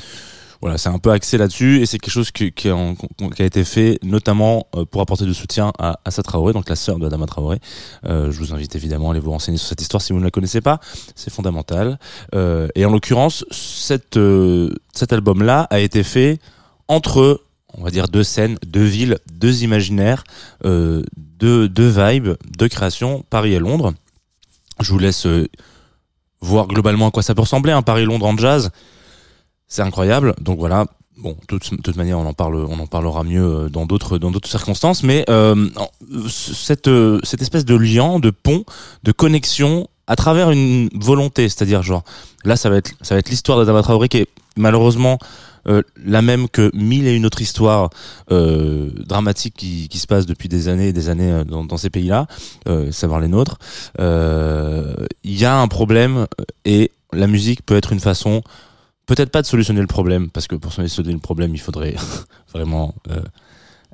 voilà, 0.61 0.77
c'est 0.77 0.89
un 0.89 0.99
peu 0.99 1.13
axé 1.13 1.39
là-dessus 1.39 1.81
et 1.81 1.87
c'est 1.87 2.01
quelque 2.01 2.13
chose 2.13 2.33
qui, 2.33 2.53
a, 2.69 3.45
été 3.45 3.63
fait 3.63 4.01
notamment 4.03 4.67
euh, 4.75 4.85
pour 4.85 5.01
apporter 5.01 5.25
du 5.25 5.33
soutien 5.33 5.73
à 5.79 6.01
Assa 6.05 6.25
Traoré, 6.25 6.53
donc 6.53 6.69
la 6.69 6.75
sœur 6.75 6.99
de 6.99 7.07
Adama 7.07 7.27
Traoré. 7.27 7.61
Euh, 8.07 8.33
je 8.33 8.39
vous 8.39 8.53
invite 8.53 8.75
évidemment 8.75 9.11
à 9.11 9.13
aller 9.13 9.21
vous 9.21 9.31
renseigner 9.31 9.57
sur 9.57 9.69
cette 9.69 9.81
histoire 9.81 10.03
si 10.03 10.13
vous 10.13 10.19
ne 10.19 10.25
la 10.25 10.33
connaissez 10.33 10.61
pas, 10.61 10.81
c'est 11.15 11.33
fondamental. 11.33 12.01
Et 12.75 12.85
en 12.85 12.91
l'occurrence, 12.91 13.45
cet 13.53 14.17
album-là 15.13 15.69
a 15.71 15.79
été 15.79 16.03
fait 16.03 16.41
entre, 16.89 17.41
on 17.75 17.85
va 17.85 17.91
dire, 17.91 18.09
deux 18.09 18.25
scènes, 18.25 18.59
deux 18.67 18.83
villes, 18.85 19.19
deux 19.33 19.63
imaginaires, 19.63 20.25
deux, 20.65 21.69
vibes, 21.69 22.31
deux 22.59 22.69
créations, 22.69 23.25
Paris 23.31 23.55
et 23.55 23.61
Londres. 23.61 23.95
Je 24.81 24.91
vous 24.91 24.99
laisse 24.99 25.25
voir 26.41 26.67
globalement 26.67 27.07
à 27.07 27.11
quoi 27.13 27.23
ça 27.23 27.37
peut 27.37 27.43
ressembler, 27.43 27.71
un 27.71 27.83
Paris-Londres 27.83 28.27
en 28.27 28.37
jazz. 28.37 28.73
C'est 29.69 29.83
incroyable. 29.83 30.35
Donc 30.41 30.59
voilà. 30.59 30.87
Bon, 31.19 31.37
de 31.49 31.59
toute, 31.59 31.83
toute 31.83 31.97
manière, 31.97 32.19
on 32.19 32.27
en 32.27 32.33
parle, 32.33 32.57
on 32.57 32.79
en 32.79 32.87
parlera 32.87 33.25
mieux 33.25 33.43
euh, 33.43 33.69
dans 33.69 33.87
d'autres, 33.87 34.19
dans 34.19 34.31
d'autres 34.31 34.49
circonstances. 34.49 35.03
Mais 35.03 35.25
euh, 35.29 35.69
cette, 36.29 36.87
euh, 36.87 37.19
cette 37.25 37.43
espèce 37.43 37.65
de 37.65 37.75
lien, 37.75 38.21
de 38.21 38.31
pont, 38.31 38.65
de 39.03 39.13
connexion 39.13 39.89
à 40.07 40.17
travers 40.17 40.51
une 40.51 40.89
volonté, 40.95 41.49
c'est-à-dire 41.49 41.83
genre 41.83 42.03
là, 42.45 42.57
ça 42.57 42.71
va 42.71 42.77
être, 42.77 42.93
ça 43.03 43.15
va 43.15 43.19
être 43.19 43.31
l'histoire 43.31 43.59
d'Adama 43.59 43.83
Traoré 43.83 44.09
qui 44.09 44.19
est 44.19 44.29
malheureusement 44.57 45.19
euh, 45.69 45.83
la 46.03 46.23
même 46.23 46.49
que 46.49 46.71
mille 46.75 47.07
et 47.07 47.15
une 47.15 47.27
autres 47.27 47.43
histoires 47.43 47.91
euh, 48.31 48.91
dramatiques 49.07 49.55
qui, 49.55 49.89
qui 49.89 49.99
se 49.99 50.07
passent 50.07 50.27
depuis 50.27 50.49
des 50.49 50.69
années 50.69 50.89
et 50.89 50.93
des 50.93 51.11
années 51.11 51.31
euh, 51.31 51.45
dans, 51.45 51.65
dans 51.65 51.77
ces 51.77 51.91
pays-là, 51.91 52.27
euh, 52.69 52.91
savoir 52.91 53.21
les 53.21 53.29
nôtres. 53.29 53.59
Il 53.99 55.39
y 55.39 55.45
a 55.45 55.59
un 55.59 55.69
problème 55.69 56.27
et 56.65 56.91
la 57.13 57.27
musique 57.27 57.65
peut 57.65 57.77
être 57.77 57.93
une 57.93 58.01
façon 58.01 58.43
peut-être 59.09 59.31
pas 59.31 59.43
de 59.43 59.47
solutionner 59.47 59.81
le 59.81 59.89
problème, 59.89 60.31
parce 60.31 60.47
que 60.47 60.55
pour 60.55 60.73
solutionner 60.73 61.13
le 61.13 61.19
problème, 61.19 61.55
il 61.55 61.61
faudrait 61.61 61.97
vraiment 62.53 62.95
euh, 63.11 63.21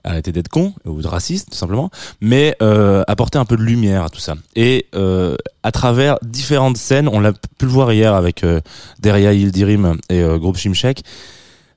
arrêter 0.02 0.32
d'être 0.32 0.48
con 0.48 0.74
ou 0.84 1.00
de 1.00 1.06
raciste, 1.06 1.50
tout 1.52 1.56
simplement, 1.56 1.90
mais 2.20 2.56
euh, 2.60 3.02
apporter 3.08 3.38
un 3.38 3.46
peu 3.46 3.56
de 3.56 3.62
lumière 3.62 4.04
à 4.04 4.10
tout 4.10 4.20
ça. 4.20 4.34
Et 4.56 4.88
euh, 4.94 5.36
à 5.62 5.72
travers 5.72 6.18
différentes 6.22 6.76
scènes, 6.76 7.08
on 7.10 7.20
l'a 7.20 7.32
pu 7.32 7.64
le 7.64 7.70
voir 7.70 7.92
hier 7.92 8.14
avec 8.14 8.44
euh, 8.44 8.60
Deria 9.00 9.32
Yildirim 9.32 9.98
et 10.10 10.20
euh, 10.20 10.36
Groupe 10.38 10.56
Shimshek, 10.56 11.02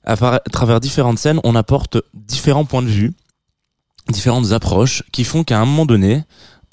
à, 0.03 0.13
à 0.13 0.39
travers 0.39 0.79
différentes 0.79 1.19
scènes, 1.19 1.39
on 1.43 1.55
apporte 1.55 1.97
différents 2.13 2.65
points 2.65 2.83
de 2.83 2.87
vue, 2.87 3.13
différentes 4.09 4.51
approches 4.51 5.03
qui 5.11 5.23
font 5.23 5.43
qu'à 5.43 5.59
un 5.59 5.65
moment 5.65 5.85
donné, 5.85 6.23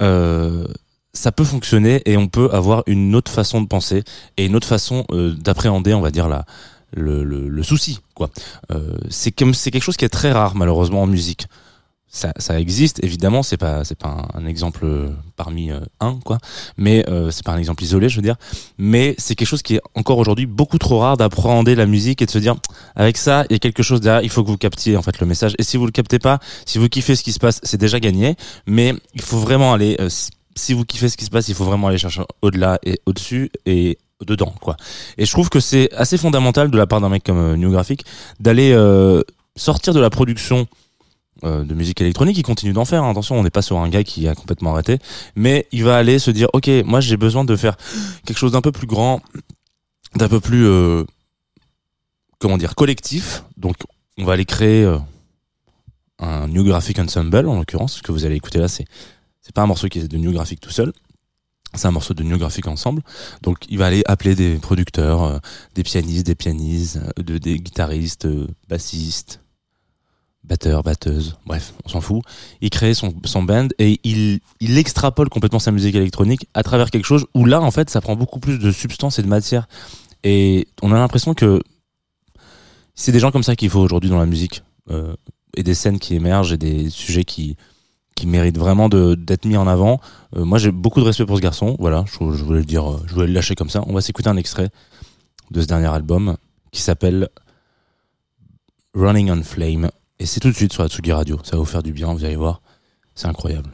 euh, 0.01 0.67
ça 1.15 1.33
peut 1.33 1.45
fonctionner 1.45 2.03
et 2.05 2.17
on 2.17 2.29
peut 2.29 2.51
avoir 2.53 2.83
une 2.87 3.15
autre 3.15 3.31
façon 3.31 3.63
de 3.63 3.67
penser 3.67 4.05
et 4.37 4.45
une 4.47 4.57
autre 4.57 4.69
façon 4.69 5.07
euh, 5.11 5.33
d'appréhender, 5.33 5.95
on 5.95 6.01
va 6.01 6.11
dire, 6.11 6.29
la, 6.29 6.45
le, 6.93 7.25
le, 7.25 7.49
le 7.49 7.63
souci. 7.63 8.01
quoi. 8.15 8.31
Euh, 8.73 8.97
c'est 9.09 9.33
comme 9.33 9.55
c'est 9.55 9.71
quelque 9.71 9.83
chose 9.85 9.97
qui 9.97 10.05
est 10.05 10.11
très 10.11 10.33
rare 10.33 10.55
malheureusement 10.55 11.03
en 11.03 11.07
musique. 11.07 11.47
Ça, 12.09 12.33
ça 12.37 12.61
existe 12.61 13.03
évidemment, 13.03 13.43
c'est 13.43 13.57
pas 13.57 13.83
c'est 13.83 13.99
pas 13.99 14.29
un, 14.35 14.47
exemple 14.47 14.85
euh, 14.85 15.11
parmi 15.35 15.73
euh, 15.73 15.81
un 15.99 16.21
quoi, 16.25 16.39
mais 16.77 17.05
euh, 17.09 17.33
c'est 17.33 17.45
pas 17.45 17.51
un 17.51 17.59
exemple 17.59 17.83
isolé, 17.83 18.09
je 18.09 18.15
veux 18.15 18.23
dire. 18.23 18.37
Mais 18.79 19.17
c'est 19.19 19.35
quelque 19.35 19.49
chose 19.49 19.63
qui 19.63 19.75
est 19.75 19.81
encore 19.97 20.19
aujourd'hui 20.19 20.47
beaucoup 20.47 20.79
trop 20.79 21.01
rare 21.01 21.17
d'appréhender 21.17 21.75
la 21.75 21.87
musique 21.87 22.23
et 22.23 22.27
de 22.27 22.31
se 22.31 22.39
dire 22.39 22.55
avec 22.95 23.17
ça 23.17 23.45
il 23.51 23.55
y 23.55 23.57
a 23.57 23.59
quelque 23.59 23.83
chose 23.83 24.01
derrière, 24.01 24.23
il 24.23 24.31
faut 24.31 24.45
que 24.45 24.49
vous 24.49 24.57
captiez 24.57 24.97
en 24.97 25.03
fait 25.03 25.19
le 25.19 25.27
message. 25.27 25.57
Et 25.59 25.65
si 25.65 25.77
vous 25.77 25.87
le 25.87 25.91
captez 25.91 26.21
pas, 26.21 26.39
si 26.67 26.79
vous 26.79 26.89
kiffez 26.89 27.17
ce 27.17 27.25
qui 27.25 27.33
se 27.33 27.41
passe, 27.41 27.59
c'est 27.65 27.81
déjà 27.81 27.99
gagné. 27.99 28.37
Mais 28.69 28.95
il 29.15 29.23
faut 29.23 29.39
vraiment 29.39 29.73
aller 29.73 29.97
si- 30.57 30.73
vous 30.75 30.85
kiffez 30.85 31.09
ce 31.09 31.17
qui 31.17 31.25
se 31.25 31.31
passe, 31.31 31.49
il 31.49 31.55
faut 31.55 31.65
vraiment 31.65 31.89
aller 31.89 31.99
chercher 31.99 32.23
au-delà 32.43 32.79
et 32.85 33.01
au-dessus 33.07 33.51
et 33.67 33.99
dedans 34.25 34.55
quoi. 34.61 34.77
Et 35.19 35.27
je 35.27 35.31
trouve 35.33 35.49
que 35.51 35.61
c'est 35.61 35.93
assez 35.95 36.17
fondamental 36.17 36.71
de 36.71 36.77
la 36.79 36.87
part 36.87 37.01
d'un 37.01 37.09
mec 37.09 37.25
comme 37.25 37.39
euh, 37.39 37.57
New 37.57 37.71
Graphic 37.71 38.05
d'aller 38.41 38.73
euh, 38.73 39.23
sortir 39.57 39.93
de 39.93 40.01
la 40.01 40.09
production 40.11 40.67
euh, 41.43 41.65
de 41.65 41.75
musique 41.75 42.01
électronique, 42.01 42.39
il 42.39 42.43
continue 42.43 42.73
d'en 42.73 42.85
faire. 42.85 43.03
hein. 43.05 43.11
Attention, 43.11 43.39
on 43.39 43.43
n'est 43.43 43.51
pas 43.51 43.61
sur 43.61 43.77
un 43.79 43.89
gars 43.89 44.05
qui 44.05 44.27
a 44.29 44.35
complètement 44.35 44.73
arrêté, 44.73 44.99
mais 45.35 45.67
il 45.73 45.85
va 45.85 45.97
aller 45.97 46.19
se 46.19 46.31
dire, 46.31 46.49
ok, 46.53 46.71
moi 46.85 47.01
j'ai 47.01 47.17
besoin 47.17 47.45
de 47.45 47.55
faire 47.57 47.77
quelque 48.25 48.39
chose 48.39 48.53
d'un 48.53 48.61
peu 48.63 48.73
plus 48.73 48.87
grand, 48.87 49.21
d'un 50.15 50.29
peu 50.29 50.41
plus, 50.41 50.67
comment 52.39 52.57
dire, 52.57 52.75
collectif. 52.75 53.43
Donc, 53.57 53.75
on 54.17 54.25
va 54.25 54.35
aller 54.35 54.45
créer 54.45 54.89
un 56.21 56.47
New 56.49 56.65
Graphic 56.65 56.99
Ensemble, 57.01 57.49
en 57.49 57.57
l'occurrence. 57.59 57.95
Ce 57.97 58.03
que 58.03 58.13
vous 58.13 58.25
allez 58.25 58.37
écouter 58.37 58.61
là, 58.61 58.69
c'est 58.69 58.85
c'est 59.45 59.55
pas 59.55 59.63
un 59.63 59.67
morceau 59.67 59.89
qui 59.89 59.99
est 59.99 60.09
de 60.09 60.17
New 60.17 60.33
Graphic 60.33 60.59
tout 60.59 60.71
seul. 60.71 60.93
C'est 61.75 61.87
un 61.87 61.91
morceau 61.91 62.15
de 62.15 62.23
New 62.23 62.39
Graphic 62.39 62.67
ensemble. 62.67 63.03
Donc, 63.43 63.59
il 63.69 63.79
va 63.79 63.87
aller 63.87 64.03
appeler 64.07 64.35
des 64.35 64.57
producteurs, 64.57 65.23
euh, 65.23 65.39
des 65.75 65.83
pianistes, 65.83 66.27
des 66.27 66.35
pianistes, 66.35 66.97
euh, 66.97 67.23
de, 67.23 67.37
des 67.37 67.59
guitaristes, 67.59 68.25
euh, 68.25 68.47
bassistes, 68.69 69.41
batteurs, 70.45 70.83
batteuses, 70.83 71.37
bref, 71.45 71.75
on 71.85 71.89
s'en 71.91 72.01
fout. 72.01 72.23
Il 72.63 72.71
crée 72.71 72.95
son, 72.95 73.15
son 73.25 73.43
band 73.43 73.69
et 73.79 74.01
il, 74.05 74.41
il 74.61 74.79
extrapole 74.79 75.29
complètement 75.29 75.59
sa 75.59 75.73
musique 75.73 75.95
électronique 75.95 76.49
à 76.55 76.63
travers 76.63 76.91
quelque 76.91 77.07
chose 77.07 77.27
où 77.35 77.45
là, 77.45 77.61
en 77.61 77.71
fait, 77.71 77.91
ça 77.91 78.01
prend 78.01 78.17
beaucoup 78.17 78.41
plus 78.41 78.59
de 78.59 78.73
substance 78.73 79.19
et 79.19 79.23
de 79.23 79.29
matière. 79.29 79.69
Et 80.23 80.69
on 80.81 80.91
a 80.93 80.95
l'impression 80.95 81.35
que 81.35 81.61
c'est 82.95 83.13
des 83.13 83.21
gens 83.21 83.31
comme 83.31 83.43
ça 83.43 83.57
qu'il 83.57 83.69
faut 83.69 83.81
aujourd'hui 83.81 84.09
dans 84.09 84.19
la 84.19 84.27
musique. 84.27 84.63
Et 85.57 85.63
des 85.63 85.75
scènes 85.75 85.99
qui 85.99 86.15
émergent 86.15 86.53
et 86.53 86.59
des 86.59 86.91
sujets 86.91 87.25
qui, 87.25 87.57
qui 88.15 88.27
méritent 88.27 88.59
vraiment 88.59 88.89
d'être 88.89 89.45
mis 89.45 89.57
en 89.57 89.67
avant. 89.67 90.01
Euh, 90.37 90.45
moi, 90.45 90.59
j'ai 90.59 90.71
beaucoup 90.71 91.01
de 91.01 91.05
respect 91.05 91.27
pour 91.27 91.37
ce 91.37 91.43
garçon. 91.43 91.77
Voilà, 91.79 92.05
je, 92.07 92.19
voulais 92.19 92.61
le 92.61 92.65
dire, 92.65 92.91
euh, 92.91 93.03
je 93.07 93.15
voulais 93.15 93.27
le 93.27 93.33
lâcher 93.33 93.55
comme 93.55 93.71
ça. 93.71 93.83
On 93.87 93.93
va 93.93 94.01
s'écouter 94.01 94.29
un 94.29 94.37
extrait 94.37 94.71
de 95.51 95.61
ce 95.61 95.67
dernier 95.67 95.89
album 95.89 96.37
qui 96.71 96.81
s'appelle 96.81 97.29
Running 98.95 99.31
on 99.31 99.43
Flame. 99.43 99.91
Et 100.19 100.27
c'est 100.27 100.41
tout 100.41 100.49
de 100.49 100.55
suite 100.55 100.73
sur 100.73 100.85
la 100.85 101.17
Radio. 101.17 101.39
Ça 101.43 101.53
va 101.53 101.59
vous 101.59 101.65
faire 101.65 101.83
du 101.83 101.93
bien, 101.93 102.13
vous 102.13 102.25
allez 102.25 102.37
voir. 102.37 102.63
C'est 103.15 103.27
incroyable. 103.27 103.71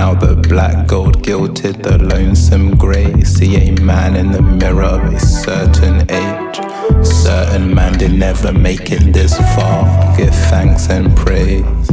Now 0.00 0.14
the 0.14 0.34
black 0.34 0.86
gold 0.86 1.22
gilded 1.22 1.82
the 1.82 1.98
lonesome 1.98 2.74
grey. 2.74 3.20
See 3.20 3.56
a 3.56 3.70
man 3.82 4.16
in 4.16 4.32
the 4.32 4.40
mirror 4.40 4.84
of 4.84 5.12
a 5.12 5.20
certain 5.20 6.10
age. 6.10 6.56
Certain 7.04 7.74
man 7.74 7.98
did 7.98 8.14
never 8.14 8.50
make 8.50 8.90
it 8.92 9.12
this 9.12 9.36
far. 9.54 10.16
Give 10.16 10.34
thanks 10.48 10.88
and 10.88 11.14
praise. 11.14 11.86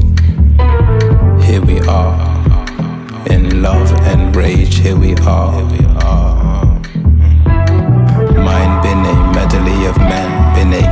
Here 1.46 1.62
we 1.62 1.82
are. 1.82 2.16
In 3.30 3.62
love 3.62 3.92
and 4.12 4.34
rage, 4.34 4.76
here 4.76 4.96
we 4.96 5.14
are. 5.16 5.52
Mine 8.48 8.76
been 8.86 9.04
a 9.14 9.18
medley 9.36 9.80
of 9.86 9.98
men, 9.98 10.27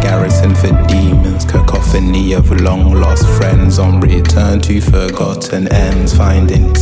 garrison 0.06 0.54
for 0.54 0.70
demons, 0.88 1.46
cacophony 1.46 2.34
of 2.34 2.52
long 2.62 2.94
lost 2.94 3.28
friends 3.38 3.80
on 3.80 4.00
return 4.02 4.62
to 4.62 4.80
forgotten 4.80 5.68
ends, 5.74 6.16
finding 6.16 6.76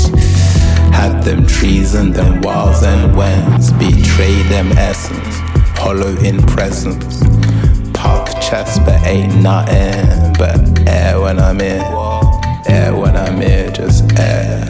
had 0.91 1.21
them 1.23 1.47
treason, 1.47 2.11
them 2.11 2.41
wilds 2.41 2.83
and 2.83 3.15
wens, 3.15 3.71
betray 3.73 4.35
them 4.49 4.69
essence, 4.73 5.35
hollow 5.79 6.13
in 6.17 6.41
presence, 6.47 7.23
Park 7.93 8.27
chest 8.41 8.81
but 8.85 9.01
ain't 9.07 9.33
nothing 9.41 10.33
but 10.37 10.59
air 10.89 11.21
when 11.21 11.39
I'm 11.39 11.61
here, 11.61 11.81
air 12.67 12.93
when 12.93 13.15
I'm 13.15 13.39
here, 13.39 13.71
just 13.71 14.03
air. 14.19 14.67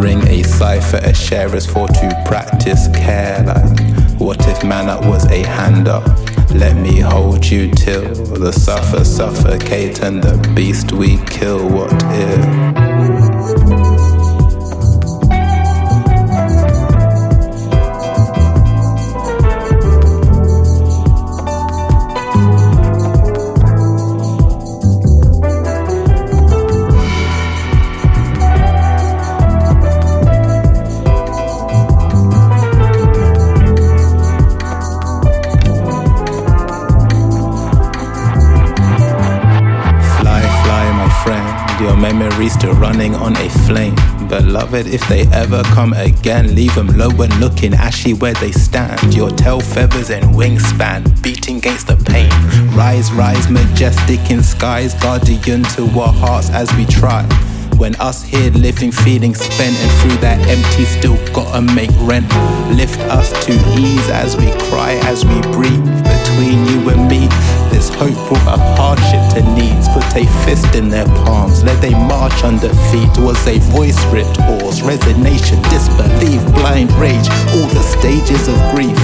Ring 0.00 0.26
a 0.28 0.42
cipher, 0.42 1.00
a 1.02 1.12
sharers 1.12 1.66
for 1.66 1.86
to 1.86 2.22
practice 2.26 2.88
care. 2.94 3.44
Like, 3.44 4.03
what 4.18 4.46
if 4.48 4.64
man 4.64 4.88
up 4.88 5.04
was 5.04 5.24
a 5.30 5.42
hand 5.42 5.88
up? 5.88 6.06
Let 6.50 6.76
me 6.76 7.00
hold 7.00 7.44
you 7.44 7.70
till 7.72 8.14
the 8.14 8.52
suffer 8.52 9.04
suffocate 9.04 10.02
and 10.02 10.22
the 10.22 10.36
beast 10.54 10.92
we 10.92 11.18
kill. 11.26 11.68
What 11.68 11.92
if? 11.92 12.93
Memories 42.44 42.60
still 42.60 42.74
running 42.74 43.14
on 43.14 43.34
a 43.38 43.48
flame. 43.66 43.94
Beloved, 44.28 44.86
if 44.86 45.00
they 45.08 45.22
ever 45.32 45.62
come 45.72 45.94
again, 45.94 46.54
leave 46.54 46.74
them 46.74 46.88
low 46.88 47.08
and 47.08 47.34
looking 47.40 47.72
ashy 47.72 48.12
where 48.12 48.34
they 48.34 48.52
stand. 48.52 49.14
Your 49.14 49.30
tail 49.30 49.60
feathers 49.60 50.10
and 50.10 50.22
wingspan 50.34 51.22
beating 51.22 51.56
against 51.56 51.86
the 51.86 51.96
pain. 51.96 52.28
Rise, 52.76 53.10
rise, 53.12 53.48
majestic 53.48 54.30
in 54.30 54.42
skies, 54.42 54.92
guardian 55.00 55.62
to 55.74 55.88
our 55.98 56.12
hearts 56.12 56.50
as 56.50 56.70
we 56.76 56.84
try. 56.84 57.22
When 57.78 57.96
us 57.96 58.22
here 58.22 58.50
living, 58.50 58.92
feeling 58.92 59.34
spent, 59.34 59.74
and 59.76 59.92
through 60.02 60.18
that 60.20 60.38
empty, 60.46 60.84
still 60.84 61.16
gotta 61.32 61.62
make 61.62 61.90
rent. 62.00 62.28
Lift 62.76 63.00
us 63.08 63.32
to 63.46 63.52
ease 63.78 64.08
as 64.10 64.36
we 64.36 64.50
cry, 64.68 65.00
as 65.04 65.24
we 65.24 65.40
breathe. 65.50 65.84
Between 66.04 66.66
you 66.68 66.90
and 66.90 67.08
me, 67.08 67.26
there's 67.74 67.88
hope 67.88 68.14
for 68.28 68.38
a 68.46 68.56
hardship 68.78 69.20
to 69.34 69.42
needs. 69.54 69.88
Put 69.88 70.06
a 70.14 70.24
fist 70.46 70.76
in 70.76 70.88
their 70.88 71.06
palms, 71.26 71.64
let 71.64 71.80
they 71.82 71.90
march 71.90 72.44
under 72.44 72.68
feet. 72.90 73.10
Was 73.18 73.44
a 73.48 73.58
voice 73.74 73.98
ripped 74.14 74.36
hoarse, 74.36 74.80
resignation, 74.80 75.60
disbelief, 75.74 76.40
blind 76.54 76.92
rage, 76.92 77.28
all 77.50 77.66
the 77.74 77.82
stages 77.82 78.46
of 78.46 78.54
grief. 78.70 78.98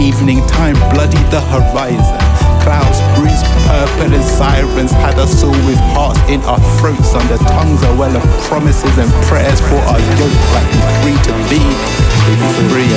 Evening 0.00 0.44
time, 0.48 0.74
bloody 0.90 1.22
the 1.30 1.40
horizon. 1.40 2.45
Clouds 2.66 2.98
bruised 3.14 3.46
purple 3.70 4.12
and 4.12 4.24
sirens 4.24 4.90
had 4.90 5.16
us 5.20 5.44
all 5.44 5.52
with 5.70 5.78
hearts 5.94 6.18
in 6.28 6.40
our 6.50 6.58
throats. 6.80 7.14
Under 7.14 7.38
tongues 7.44 7.80
a 7.84 7.94
well 7.94 8.16
of 8.16 8.24
promises 8.42 8.98
and 8.98 9.08
prayers 9.26 9.60
for 9.60 9.78
our 9.86 10.00
yoke, 10.18 10.34
like 10.50 10.66
we 10.74 11.14
free 11.14 11.18
to 11.30 11.32
be 11.48 11.62
free. 12.72 12.90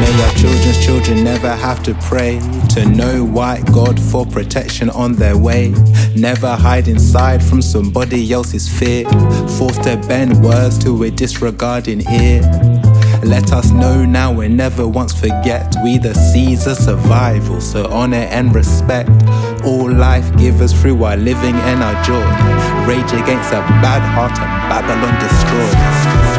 May 0.00 0.22
our 0.24 0.34
children's 0.34 0.84
children 0.84 1.22
never 1.22 1.54
have 1.54 1.84
to 1.84 1.94
pray 2.02 2.40
to 2.70 2.84
know 2.84 3.24
white 3.24 3.64
God 3.66 4.00
for 4.00 4.26
protection 4.26 4.90
on 4.90 5.12
their 5.14 5.38
way. 5.38 5.72
Never 6.16 6.56
hide 6.56 6.88
inside 6.88 7.44
from 7.44 7.62
somebody 7.62 8.32
else's 8.32 8.68
fear. 8.68 9.08
Forced 9.56 9.84
to 9.84 10.02
bend 10.08 10.42
words 10.42 10.82
to 10.82 11.04
a 11.04 11.10
disregarding 11.12 12.00
ear. 12.10 12.89
Let 13.22 13.52
us 13.52 13.70
know 13.70 14.04
now 14.04 14.40
and 14.40 14.56
never 14.56 14.88
once 14.88 15.12
forget. 15.12 15.74
We 15.84 15.98
the 15.98 16.14
seeds 16.14 16.66
of 16.66 16.78
survival, 16.78 17.60
so 17.60 17.86
honor 17.90 18.26
and 18.30 18.54
respect. 18.54 19.10
All 19.64 19.90
life 19.92 20.34
givers 20.36 20.72
through 20.72 21.04
our 21.04 21.16
living 21.16 21.54
and 21.54 21.82
our 21.82 22.02
joy. 22.02 22.24
Rage 22.88 23.12
against 23.12 23.52
a 23.52 23.60
bad 23.82 24.02
heart 24.14 24.38
and 24.40 24.70
Babylon 24.70 25.14
destroy. 25.20 26.29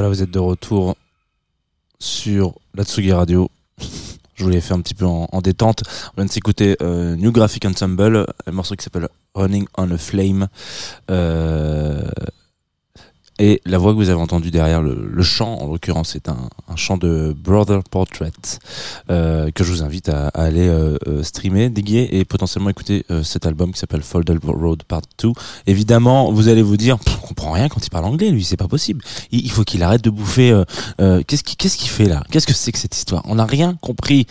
Voilà, 0.00 0.14
vous 0.14 0.22
êtes 0.22 0.30
de 0.30 0.38
retour 0.38 0.96
sur 1.98 2.54
la 2.74 2.84
Tsugi 2.84 3.12
Radio. 3.12 3.50
Je 4.34 4.44
voulais 4.44 4.62
faire 4.62 4.78
un 4.78 4.80
petit 4.80 4.94
peu 4.94 5.04
en, 5.04 5.28
en 5.30 5.42
détente. 5.42 5.82
On 6.12 6.22
vient 6.22 6.24
de 6.24 6.30
s'écouter 6.30 6.74
euh, 6.80 7.16
New 7.16 7.30
Graphic 7.32 7.66
Ensemble, 7.66 8.26
un 8.46 8.50
morceau 8.50 8.76
qui 8.76 8.82
s'appelle 8.82 9.10
Running 9.34 9.66
on 9.76 9.90
a 9.90 9.98
Flame. 9.98 10.48
Euh, 11.10 12.00
et 13.40 13.60
la 13.64 13.78
voix 13.78 13.92
que 13.92 13.96
vous 13.96 14.10
avez 14.10 14.20
entendue 14.20 14.50
derrière 14.50 14.82
le, 14.82 15.08
le 15.10 15.22
chant, 15.22 15.58
en 15.60 15.66
l'occurrence, 15.66 16.10
c'est 16.12 16.28
un, 16.28 16.48
un 16.68 16.76
chant 16.76 16.96
de 16.98 17.34
Brother 17.36 17.82
Portrait 17.90 18.30
euh, 19.10 19.50
que 19.50 19.64
je 19.64 19.72
vous 19.72 19.82
invite 19.82 20.08
à, 20.10 20.28
à 20.28 20.42
aller 20.44 20.68
euh, 20.68 20.96
euh, 21.08 21.22
streamer, 21.22 21.70
déguer 21.70 22.08
et 22.12 22.24
potentiellement 22.24 22.70
écouter 22.70 23.04
euh, 23.10 23.22
cet 23.22 23.46
album 23.46 23.72
qui 23.72 23.78
s'appelle 23.80 24.02
Folded 24.02 24.38
Road 24.44 24.82
Part 24.84 25.02
2. 25.22 25.30
Évidemment, 25.66 26.30
vous 26.30 26.48
allez 26.48 26.62
vous 26.62 26.76
dire, 26.76 26.98
on 27.24 27.26
comprend 27.26 27.52
rien 27.52 27.68
quand 27.68 27.84
il 27.84 27.90
parle 27.90 28.04
anglais, 28.04 28.30
lui, 28.30 28.44
c'est 28.44 28.56
pas 28.56 28.68
possible. 28.68 29.02
Il, 29.32 29.40
il 29.44 29.50
faut 29.50 29.64
qu'il 29.64 29.82
arrête 29.82 30.04
de 30.04 30.10
bouffer. 30.10 30.50
euh, 30.52 30.64
euh, 31.00 31.22
qu'est-ce 31.26 31.42
qu'il 31.42 31.56
qu'est-ce 31.56 31.78
qu'il 31.78 31.90
fait 31.90 32.06
là? 32.06 32.22
Qu'est-ce 32.30 32.46
que 32.46 32.52
c'est 32.54 32.72
que 32.72 32.78
cette 32.78 32.96
histoire? 32.96 33.22
On 33.26 33.36
n'a 33.36 33.46
rien 33.46 33.76
compris. 33.80 34.26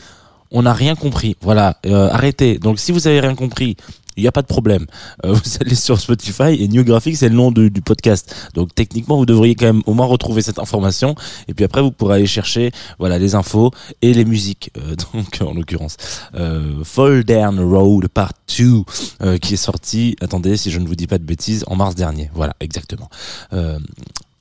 On 0.52 0.64
n'a 0.64 0.74
rien 0.74 0.96
compris. 0.96 1.36
Voilà, 1.42 1.78
euh, 1.86 2.10
arrêtez. 2.12 2.58
Donc 2.58 2.80
si 2.80 2.92
vous 2.92 3.08
avez 3.08 3.20
rien 3.20 3.36
compris, 3.36 3.76
il 4.20 4.24
n'y 4.24 4.28
a 4.28 4.32
pas 4.32 4.42
de 4.42 4.48
problème. 4.48 4.86
Euh, 5.26 5.34
vous 5.34 5.58
allez 5.62 5.76
sur 5.76 6.00
Spotify 6.00 6.56
et 6.60 6.68
New 6.68 6.84
Graphic, 6.84 7.18
c'est 7.18 7.30
le 7.30 7.36
nom 7.36 7.52
du, 7.52 7.72
podcast. 7.82 8.36
Donc 8.54 8.76
techniquement, 8.76 9.18
vous 9.18 9.26
devriez 9.26 9.56
quand 9.56 9.66
même 9.66 9.82
au 9.86 9.94
moins 9.94 10.06
retrouver 10.06 10.42
cette 10.42 10.60
information. 10.60 11.16
Et 11.48 11.54
puis 11.54 11.66
après, 11.66 11.82
vous 11.82 11.92
pourrez 11.92 12.16
aller 12.16 12.28
chercher 12.28 12.72
voilà 13.00 13.18
les 13.18 13.36
infos 13.36 13.72
et 14.02 14.14
les 14.14 14.26
musiques. 14.26 14.72
Euh, 14.78 14.96
donc 15.14 15.40
en 15.42 15.54
l'occurrence, 15.54 15.98
euh, 16.36 16.84
Fall 16.84 17.24
Down 17.24 17.60
Road 17.60 18.08
Part 18.10 18.34
2 18.58 18.84
euh, 19.22 19.38
qui 19.38 19.54
est 19.54 19.58
sorti. 19.58 20.16
Attendez, 20.22 20.58
si 20.58 20.72
je 20.72 20.80
ne 20.80 20.88
vous 20.88 20.96
dis 20.96 21.08
pas 21.08 21.18
de 21.18 21.24
bêtises, 21.24 21.64
en 21.68 21.76
mars 21.76 21.96
dernier. 21.96 22.30
Voilà, 22.34 22.56
exactement. 22.60 23.10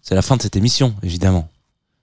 C'est 0.03 0.15
la 0.15 0.23
fin 0.23 0.37
de 0.37 0.43
cette 0.43 0.57
émission, 0.57 0.95
évidemment. 1.03 1.49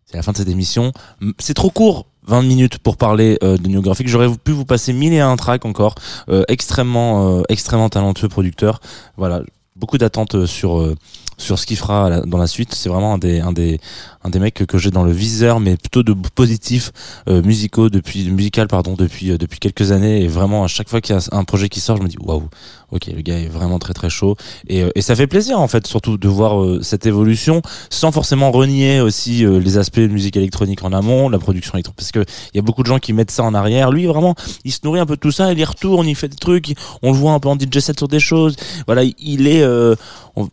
C'est 0.06 0.18
la 0.18 0.24
fin 0.24 0.32
de 0.32 0.38
cette 0.38 0.50
émission. 0.50 0.92
C'est 1.40 1.56
trop 1.56 1.72
court. 1.72 2.06
20 2.28 2.42
minutes 2.44 2.78
pour 2.80 2.98
parler 2.98 3.38
euh, 3.44 3.58
de 3.58 3.68
New 3.68 3.82
Graphic. 3.82 4.08
J'aurais 4.08 4.30
pu 4.30 4.52
vous 4.52 4.66
passer 4.66 4.94
mille 4.94 5.14
et 5.14 5.20
un 5.20 5.36
tracks 5.36 5.66
encore. 5.66 5.96
Euh, 6.30 6.44
extrêmement, 6.48 7.40
euh, 7.40 7.44
extrêmement 7.50 7.90
talentueux 7.90 8.30
producteur. 8.30 8.80
Voilà, 9.18 9.42
beaucoup 9.76 9.98
d'attentes 9.98 10.46
sur 10.46 10.80
euh, 10.80 10.96
sur 11.38 11.60
ce 11.60 11.66
qu'il 11.66 11.78
fera 11.78 12.22
dans 12.22 12.38
la 12.38 12.48
suite. 12.48 12.74
C'est 12.74 12.90
vraiment 12.90 13.14
un 13.14 13.18
des 13.18 13.40
un 13.40 13.52
des 13.52 13.80
un 14.24 14.30
des 14.30 14.40
mecs 14.40 14.56
que, 14.56 14.64
que 14.64 14.78
j'ai 14.78 14.90
dans 14.92 15.04
le 15.04 15.12
viseur, 15.12 15.60
mais 15.60 15.78
plutôt 15.78 16.02
de 16.04 16.14
positifs 16.34 16.92
euh, 17.30 17.42
musicaux 17.44 17.90
depuis 17.90 18.30
musical 18.32 18.68
pardon 18.68 18.94
depuis 18.96 19.32
euh, 19.32 19.38
depuis 19.38 19.60
quelques 19.60 19.92
années. 19.92 20.24
Et 20.24 20.28
vraiment 20.28 20.64
à 20.64 20.68
chaque 20.68 20.90
fois 20.90 21.02
qu'il 21.02 21.16
y 21.16 21.20
a 21.20 21.22
un 21.32 21.44
projet 21.44 21.70
qui 21.70 21.80
sort, 21.80 21.98
je 21.98 22.04
me 22.04 22.08
dis 22.08 22.18
waouh, 22.20 22.44
ok 22.92 23.08
le 23.16 23.22
gars 23.22 23.38
est 23.38 23.48
vraiment 23.48 23.80
très 23.80 23.94
très 23.94 24.10
chaud. 24.10 24.36
Et, 24.68 24.84
euh, 24.84 24.90
et 24.96 25.02
ça 25.02 25.16
fait 25.16 25.28
plaisir 25.28 25.60
en 25.60 25.68
fait 25.68 25.86
surtout 25.88 26.18
de 26.18 26.28
voir 26.28 26.62
euh, 26.62 26.80
cette 26.82 27.06
évolution 27.06 27.62
sans 27.90 28.12
forcément 28.12 28.52
renier 28.52 29.02
aussi 29.02 29.46
euh, 29.46 29.60
les 29.60 29.78
aspects 29.78 30.00
de 30.00 30.08
musique 30.08 30.38
électronique 30.38 30.84
en 30.84 30.92
amont, 30.94 31.30
la 31.30 31.38
production 31.40 31.74
électronique, 31.74 31.96
parce 31.98 32.12
que 32.12 32.20
il 32.54 32.58
y 32.58 32.60
a 32.60 32.64
beaucoup 32.64 32.82
de 32.84 32.88
gens 32.88 33.00
qui 33.00 33.14
mettent 33.14 33.32
ça 33.32 33.44
en 33.44 33.54
arrière. 33.54 33.92
Lui 33.92 34.06
vraiment, 34.06 34.36
il 34.64 34.72
se 34.72 34.80
nourrit 34.84 35.00
un 35.00 35.06
peu 35.06 35.16
de 35.16 35.20
tout 35.22 35.32
ça, 35.32 35.52
il 35.52 35.60
y 35.60 35.64
retourne, 35.64 36.08
il 36.08 36.16
fait 36.16 36.28
des 36.30 36.36
trucs, 36.38 36.74
on 37.04 37.12
le 37.12 37.18
voit 37.18 37.34
un 37.34 37.40
peu 37.40 37.50
en 37.50 37.56
DJ 37.56 37.80
set 37.80 37.98
sur 37.98 38.08
des 38.08 38.20
choses. 38.20 38.56
Voilà, 38.88 39.04
il 39.04 39.48
est 39.48 39.62
euh, 39.62 39.96
on- 40.36 40.50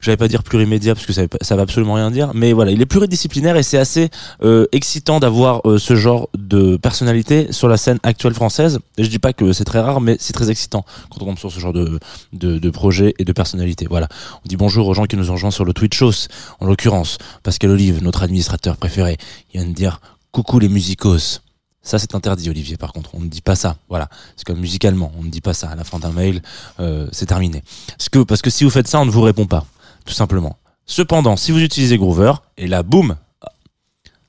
j'allais 0.00 0.16
pas 0.16 0.28
dire 0.28 0.42
plurimédia 0.42 0.94
parce 0.94 1.06
que 1.06 1.12
ça, 1.12 1.22
ça 1.40 1.56
va 1.56 1.62
absolument 1.62 1.94
rien 1.94 2.10
dire, 2.10 2.32
mais 2.34 2.52
voilà, 2.52 2.70
il 2.70 2.80
est 2.80 2.86
pluridisciplinaire 2.86 3.56
et 3.56 3.62
c'est 3.62 3.78
assez 3.78 4.10
euh, 4.42 4.66
excitant 4.72 5.20
d'avoir 5.20 5.60
euh, 5.68 5.78
ce 5.78 5.96
genre 5.96 6.28
de 6.36 6.76
personnalité 6.76 7.52
sur 7.52 7.68
la 7.68 7.76
scène 7.76 7.98
actuelle 8.02 8.34
française. 8.34 8.78
Et 8.98 9.04
je 9.04 9.10
dis 9.10 9.18
pas 9.18 9.32
que 9.32 9.52
c'est 9.52 9.64
très 9.64 9.80
rare, 9.80 10.00
mais 10.00 10.16
c'est 10.20 10.32
très 10.32 10.50
excitant 10.50 10.84
quand 11.10 11.22
on 11.22 11.26
tombe 11.26 11.38
sur 11.38 11.50
ce 11.50 11.58
genre 11.60 11.72
de, 11.72 11.98
de, 12.32 12.58
de 12.58 12.70
projet 12.70 13.14
et 13.18 13.24
de 13.24 13.32
personnalité. 13.32 13.86
Voilà. 13.88 14.08
On 14.44 14.48
dit 14.48 14.56
bonjour 14.56 14.86
aux 14.86 14.94
gens 14.94 15.06
qui 15.06 15.16
nous 15.16 15.30
ont 15.30 15.34
rejoints 15.34 15.50
sur 15.50 15.64
le 15.64 15.72
Twitch 15.72 16.00
House, 16.02 16.28
en 16.60 16.66
l'occurrence 16.66 17.18
Pascal 17.42 17.70
Olive, 17.70 18.02
notre 18.02 18.22
administrateur 18.22 18.76
préféré. 18.76 19.16
Il 19.52 19.60
vient 19.60 19.68
de 19.68 19.74
dire 19.74 20.00
coucou 20.30 20.58
les 20.58 20.68
musicos. 20.68 21.40
Ça, 21.82 22.00
c'est 22.00 22.16
interdit, 22.16 22.50
Olivier, 22.50 22.76
par 22.76 22.92
contre. 22.92 23.10
On 23.14 23.20
ne 23.20 23.28
dit 23.28 23.42
pas 23.42 23.54
ça. 23.54 23.76
Voilà. 23.88 24.08
C'est 24.36 24.44
comme 24.44 24.58
musicalement. 24.58 25.12
On 25.16 25.22
ne 25.22 25.30
dit 25.30 25.40
pas 25.40 25.54
ça. 25.54 25.68
À 25.68 25.76
la 25.76 25.84
fin 25.84 26.00
d'un 26.00 26.10
mail, 26.10 26.42
euh, 26.80 27.06
c'est 27.12 27.26
terminé. 27.26 27.62
Parce 27.96 28.08
que, 28.08 28.18
parce 28.18 28.42
que 28.42 28.50
si 28.50 28.64
vous 28.64 28.70
faites 28.70 28.88
ça, 28.88 29.00
on 29.00 29.06
ne 29.06 29.10
vous 29.12 29.22
répond 29.22 29.46
pas. 29.46 29.64
Tout 30.06 30.14
simplement. 30.14 30.56
Cependant, 30.86 31.36
si 31.36 31.52
vous 31.52 31.60
utilisez 31.60 31.98
Groover, 31.98 32.32
et 32.56 32.68
là, 32.68 32.82
boum, 32.82 33.16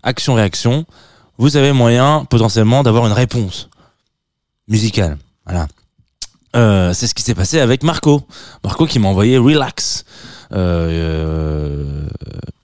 action-réaction, 0.03 0.85
vous 1.37 1.55
avez 1.55 1.71
moyen, 1.71 2.25
potentiellement, 2.25 2.83
d'avoir 2.83 3.05
une 3.05 3.13
réponse 3.13 3.69
musicale. 4.67 5.17
Voilà. 5.45 5.67
Euh, 6.55 6.93
c'est 6.93 7.07
ce 7.07 7.13
qui 7.13 7.21
s'est 7.21 7.35
passé 7.35 7.59
avec 7.59 7.83
Marco. 7.83 8.23
Marco 8.63 8.85
qui 8.87 8.99
m'a 8.99 9.07
envoyé 9.07 9.37
Relax. 9.37 10.03
Euh, 10.51 10.89
euh, 10.89 12.07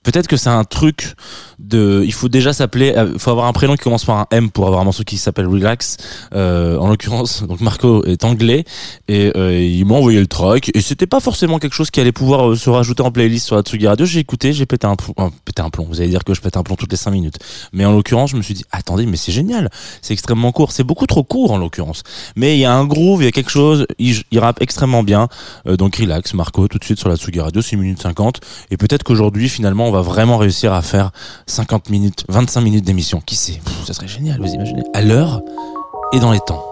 Peut-être 0.04 0.28
que 0.28 0.36
c'est 0.36 0.50
un 0.50 0.64
truc 0.64 1.14
de. 1.58 2.02
Il 2.04 2.12
faut 2.12 2.28
déjà 2.28 2.52
s'appeler. 2.52 2.92
euh, 2.96 3.10
Il 3.14 3.18
faut 3.18 3.30
avoir 3.30 3.46
un 3.46 3.52
prénom 3.52 3.74
qui 3.74 3.82
commence 3.82 4.04
par 4.04 4.18
un 4.18 4.26
M 4.30 4.50
pour 4.50 4.66
avoir 4.66 4.80
un 4.82 4.84
morceau 4.84 5.02
qui 5.02 5.16
s'appelle 5.16 5.46
Relax. 5.46 5.96
Euh, 6.34 6.76
en 6.78 6.88
l'occurrence, 6.88 7.42
donc 7.42 7.60
Marco 7.60 8.04
est 8.04 8.24
anglais 8.24 8.64
et 9.08 9.32
euh, 9.36 9.58
il 9.58 9.84
m'a 9.86 9.94
envoyé 9.94 10.20
le 10.20 10.26
track 10.26 10.70
et 10.74 10.80
c'était 10.80 11.06
pas 11.06 11.20
forcément 11.20 11.58
quelque 11.58 11.74
chose 11.74 11.90
qui 11.90 12.00
allait 12.00 12.12
pouvoir 12.12 12.50
euh, 12.50 12.56
se 12.56 12.70
rajouter 12.70 13.02
en 13.02 13.10
playlist 13.10 13.46
sur 13.46 13.56
la 13.56 13.62
Tsugi 13.62 13.86
Radio. 13.86 14.06
J'ai 14.06 14.20
écouté, 14.20 14.52
j'ai 14.52 14.66
pété 14.66 14.86
un, 14.86 14.94
plomb- 14.94 15.14
euh, 15.18 15.30
pété 15.44 15.62
un 15.62 15.70
plomb. 15.70 15.86
Vous 15.88 16.00
allez 16.00 16.10
dire 16.10 16.22
que 16.24 16.34
je 16.34 16.40
pète 16.40 16.56
un 16.56 16.62
plomb 16.62 16.76
toutes 16.76 16.90
les 16.92 16.96
5 16.98 17.10
minutes. 17.10 17.38
Mais 17.72 17.84
en 17.84 17.92
l'occurrence, 17.92 18.30
je 18.30 18.36
me 18.36 18.42
suis 18.42 18.54
dit 18.54 18.64
attendez, 18.72 19.06
mais 19.06 19.16
c'est 19.16 19.32
génial. 19.32 19.70
C'est 20.02 20.12
extrêmement 20.12 20.52
court. 20.52 20.72
C'est 20.72 20.84
beaucoup 20.84 21.06
trop 21.06 21.24
court 21.24 21.50
en 21.52 21.56
l'occurrence. 21.58 22.02
Mais 22.36 22.56
il 22.56 22.60
y 22.60 22.64
a 22.64 22.74
un 22.74 22.84
groove, 22.84 23.22
il 23.22 23.24
y 23.24 23.28
a 23.28 23.32
quelque 23.32 23.50
chose. 23.50 23.86
Il, 23.98 24.16
il 24.30 24.38
rappe 24.38 24.60
extrêmement 24.60 25.02
bien. 25.02 25.28
Euh, 25.66 25.76
donc 25.76 25.96
relax, 25.96 26.34
Marco, 26.34 26.68
tout 26.68 26.78
de 26.78 26.84
suite 26.84 26.98
sur 26.98 27.08
la 27.08 27.16
Tsugi 27.16 27.40
Radio, 27.40 27.62
6 27.62 27.76
minutes 27.76 28.02
50. 28.02 28.40
Et 28.70 28.76
peut-être 28.76 29.02
qu'aujourd'hui, 29.02 29.48
finalement, 29.48 29.86
on 29.88 29.92
va 29.94 30.02
vraiment 30.02 30.38
réussir 30.38 30.72
à 30.72 30.82
faire 30.82 31.10
50 31.46 31.88
minutes, 31.88 32.24
25 32.28 32.60
minutes 32.60 32.84
d'émission. 32.84 33.20
Qui 33.24 33.36
sait? 33.36 33.60
Ça 33.86 33.94
serait 33.94 34.08
génial, 34.08 34.40
vous 34.40 34.52
imaginez 34.52 34.82
À 34.92 35.02
l'heure 35.02 35.40
et 36.12 36.18
dans 36.18 36.32
les 36.32 36.40
temps. 36.40 36.64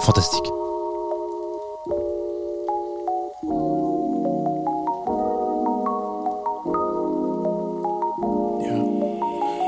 Fantastique. 0.00 0.44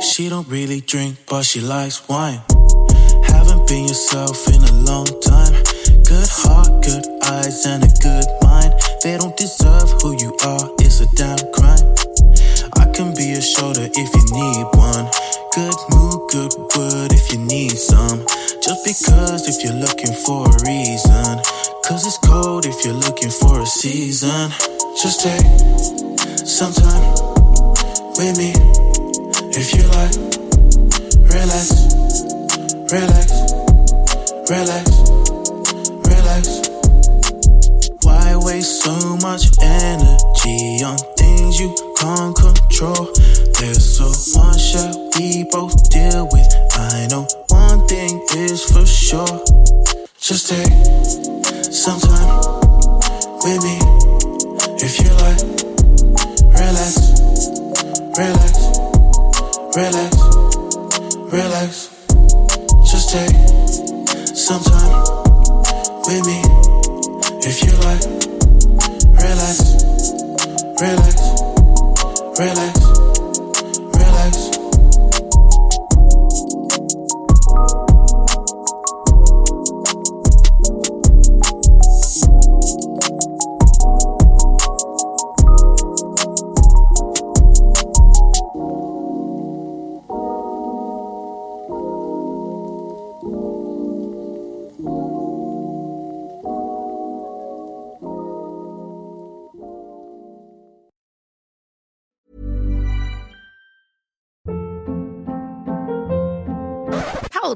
She 0.03 0.29
don't 0.29 0.49
really 0.49 0.81
drink, 0.81 1.17
but 1.29 1.45
she 1.45 1.61
likes 1.61 2.09
wine. 2.09 2.41
Haven't 3.25 3.69
been 3.69 3.87
yourself 3.87 4.49
in 4.49 4.63
a 4.65 4.73
long 4.73 5.07
time. 5.21 5.53
Good 6.05 6.29
heart, 6.29 6.83
good 6.83 7.07
eyes, 7.23 7.67
and 7.67 7.85
a 7.85 7.93
good 8.03 8.27
mind. 8.43 8.73
They 9.03 9.17
don't 9.19 9.37
deserve 9.37 9.91
who 10.03 10.17
you 10.19 10.35
are, 10.45 10.71
it's 10.79 11.01
a 11.01 11.07
damn 11.15 11.39
crime. 11.53 12.06
Can 12.97 13.13
be 13.13 13.33
a 13.33 13.43
shoulder 13.43 13.87
if 13.93 14.09
you 14.15 14.25
need 14.33 14.65
one. 14.73 15.05
Good 15.53 15.77
mood, 15.93 16.31
good 16.33 16.53
wood 16.57 17.13
if 17.13 17.31
you 17.31 17.37
need 17.45 17.77
some. 17.77 18.25
Just 18.65 18.87
because 18.89 19.47
if 19.47 19.63
you're 19.63 19.77
looking 19.77 20.15
for 20.25 20.49
a 20.49 20.57
reason. 20.65 21.37
Cause 21.85 22.07
it's 22.07 22.17
cold 22.25 22.65
if 22.65 22.87
you're 22.87 22.95
looking 22.95 23.29
for 23.29 23.61
a 23.61 23.67
season. 23.67 24.51
Just 24.97 25.21
take 25.21 25.45
some 26.41 26.73
time 26.73 27.13
with 28.17 28.39
me. 28.41 28.57
If 29.53 29.77
you 29.77 29.85
like, 29.93 30.17
relax, 31.29 31.69
relax, 32.89 33.29
relax, 34.49 34.89
relax. 36.01 36.49
Why 38.05 38.37
waste 38.37 38.83
so 38.83 39.19
much 39.19 39.45
energy 39.61 40.83
on 40.83 40.97
things 41.37 41.61
you 41.61 41.75
can't 41.99 42.35
control? 42.35 43.13
There's 43.61 43.85
so 43.85 44.09
much 44.39 44.73
that 44.73 44.97
we 45.19 45.45
both 45.51 45.77
deal 45.91 46.29
with. 46.33 46.49
I 46.73 47.07
know 47.11 47.27
one 47.49 47.87
thing 47.87 48.21
is 48.37 48.65
for 48.65 48.87
sure. 48.87 49.45
Just 50.19 50.49
take 50.49 50.73
some 51.73 52.01
time 52.01 52.41
with 53.45 53.61
me. 53.63 53.77
If 54.81 54.99
you 55.01 55.11
like, 55.23 55.43
relax, 56.53 57.21
relax 58.19 58.67
relax, 59.77 60.17
relax. 61.33 61.91
Just 62.91 63.11
take 63.11 63.37
some 64.35 64.63
time 64.63 65.05
with 66.07 66.27
me. 66.27 66.41
If 67.45 67.63
you 67.63 67.73
like, 67.85 68.26
relax, 70.81 71.17
relax, 72.39 72.86